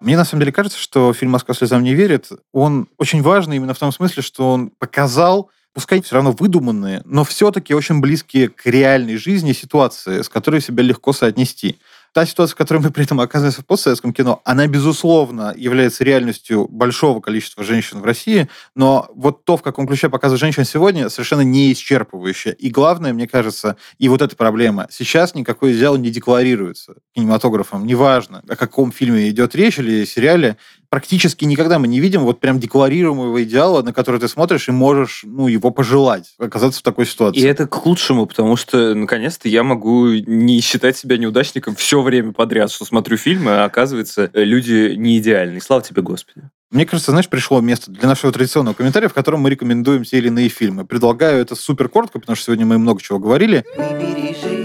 [0.00, 3.74] Мне на самом деле кажется, что фильм «Москва слезам не верит», он очень важный именно
[3.74, 8.66] в том смысле, что он показал, пускай все равно выдуманные, но все-таки очень близкие к
[8.66, 11.78] реальной жизни ситуации, с которой себя легко соотнести.
[12.12, 16.66] Та ситуация, в которой мы при этом оказываемся в постсоветском кино, она, безусловно, является реальностью
[16.68, 21.42] большого количества женщин в России, но вот то, в каком ключе показывают женщин сегодня, совершенно
[21.42, 22.54] не исчерпывающе.
[22.54, 28.42] И главное, мне кажется, и вот эта проблема, сейчас никакой идеал не декларируется кинематографом, неважно,
[28.48, 30.56] о каком фильме идет речь или сериале,
[30.90, 35.22] практически никогда мы не видим вот прям декларируемого идеала, на который ты смотришь и можешь
[35.24, 37.40] ну, его пожелать, оказаться в такой ситуации.
[37.40, 42.32] И это к лучшему, потому что, наконец-то, я могу не считать себя неудачником все время
[42.32, 45.60] подряд, что смотрю фильмы, а оказывается, люди не идеальны.
[45.60, 46.48] Слава тебе, Господи.
[46.70, 50.28] Мне кажется, знаешь, пришло место для нашего традиционного комментария, в котором мы рекомендуем те или
[50.28, 50.84] иные фильмы.
[50.84, 53.64] Предлагаю это супер коротко, потому что сегодня мы много чего говорили.
[53.76, 54.57] Выбери жизнь,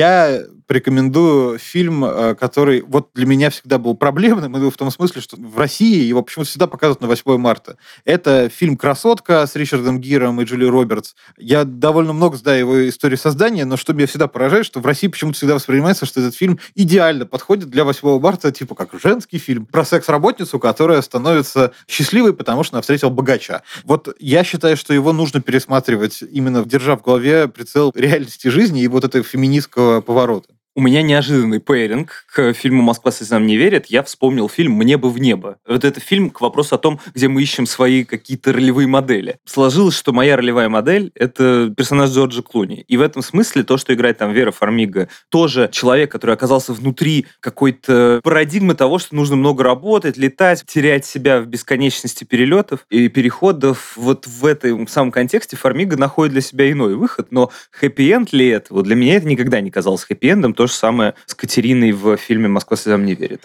[0.00, 5.34] Я порекомендую фильм, э, который вот для меня всегда был проблемным, в том смысле, что
[5.36, 7.76] в России его почему-то всегда показывают на 8 марта.
[8.04, 11.16] Это фильм «Красотка» с Ричардом Гиром и Джули Робертс.
[11.36, 15.08] Я довольно много знаю его истории создания, но что меня всегда поражает, что в России
[15.08, 19.66] почему-то всегда воспринимается, что этот фильм идеально подходит для 8 марта, типа как женский фильм
[19.66, 23.62] про секс-работницу, которая становится счастливой, потому что она встретила богача.
[23.82, 28.86] Вот я считаю, что его нужно пересматривать, именно держа в голове прицел реальности жизни и
[28.86, 30.54] вот этого феминистского поворота.
[30.76, 33.86] У меня неожиданный пейринг к фильму «Москва слезам не верит».
[33.86, 35.56] Я вспомнил фильм «Мне бы в небо».
[35.66, 39.38] Вот это фильм к вопросу о том, где мы ищем свои какие-то ролевые модели.
[39.44, 42.84] Сложилось, что моя ролевая модель— это персонаж Джорджа Клуни.
[42.86, 47.26] И в этом смысле то, что играет там Вера Фармига, тоже человек, который оказался внутри
[47.40, 53.94] какой-то парадигмы того, что нужно много работать, летать, терять себя в бесконечности перелетов и переходов.
[53.96, 57.32] Вот в этом самом контексте Фармига находит для себя иной выход.
[57.32, 58.72] Но хэппи-энд ли это?
[58.72, 60.54] Вот для меня это никогда не казалось хэппи-эндом.
[60.60, 63.40] То же самое с Катериной в фильме «Москва слезам не верит».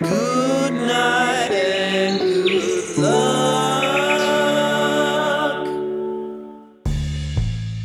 [0.00, 3.98] Good night and good luck.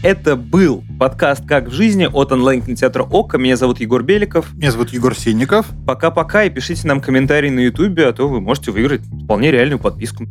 [0.01, 3.37] Это был подкаст «Как в жизни» от онлайн-кинотеатра ОККО.
[3.37, 4.53] Меня зовут Егор Беликов.
[4.53, 5.65] Меня зовут Егор Синников.
[5.85, 10.25] Пока-пока и пишите нам комментарии на Ютубе, а то вы можете выиграть вполне реальную подписку.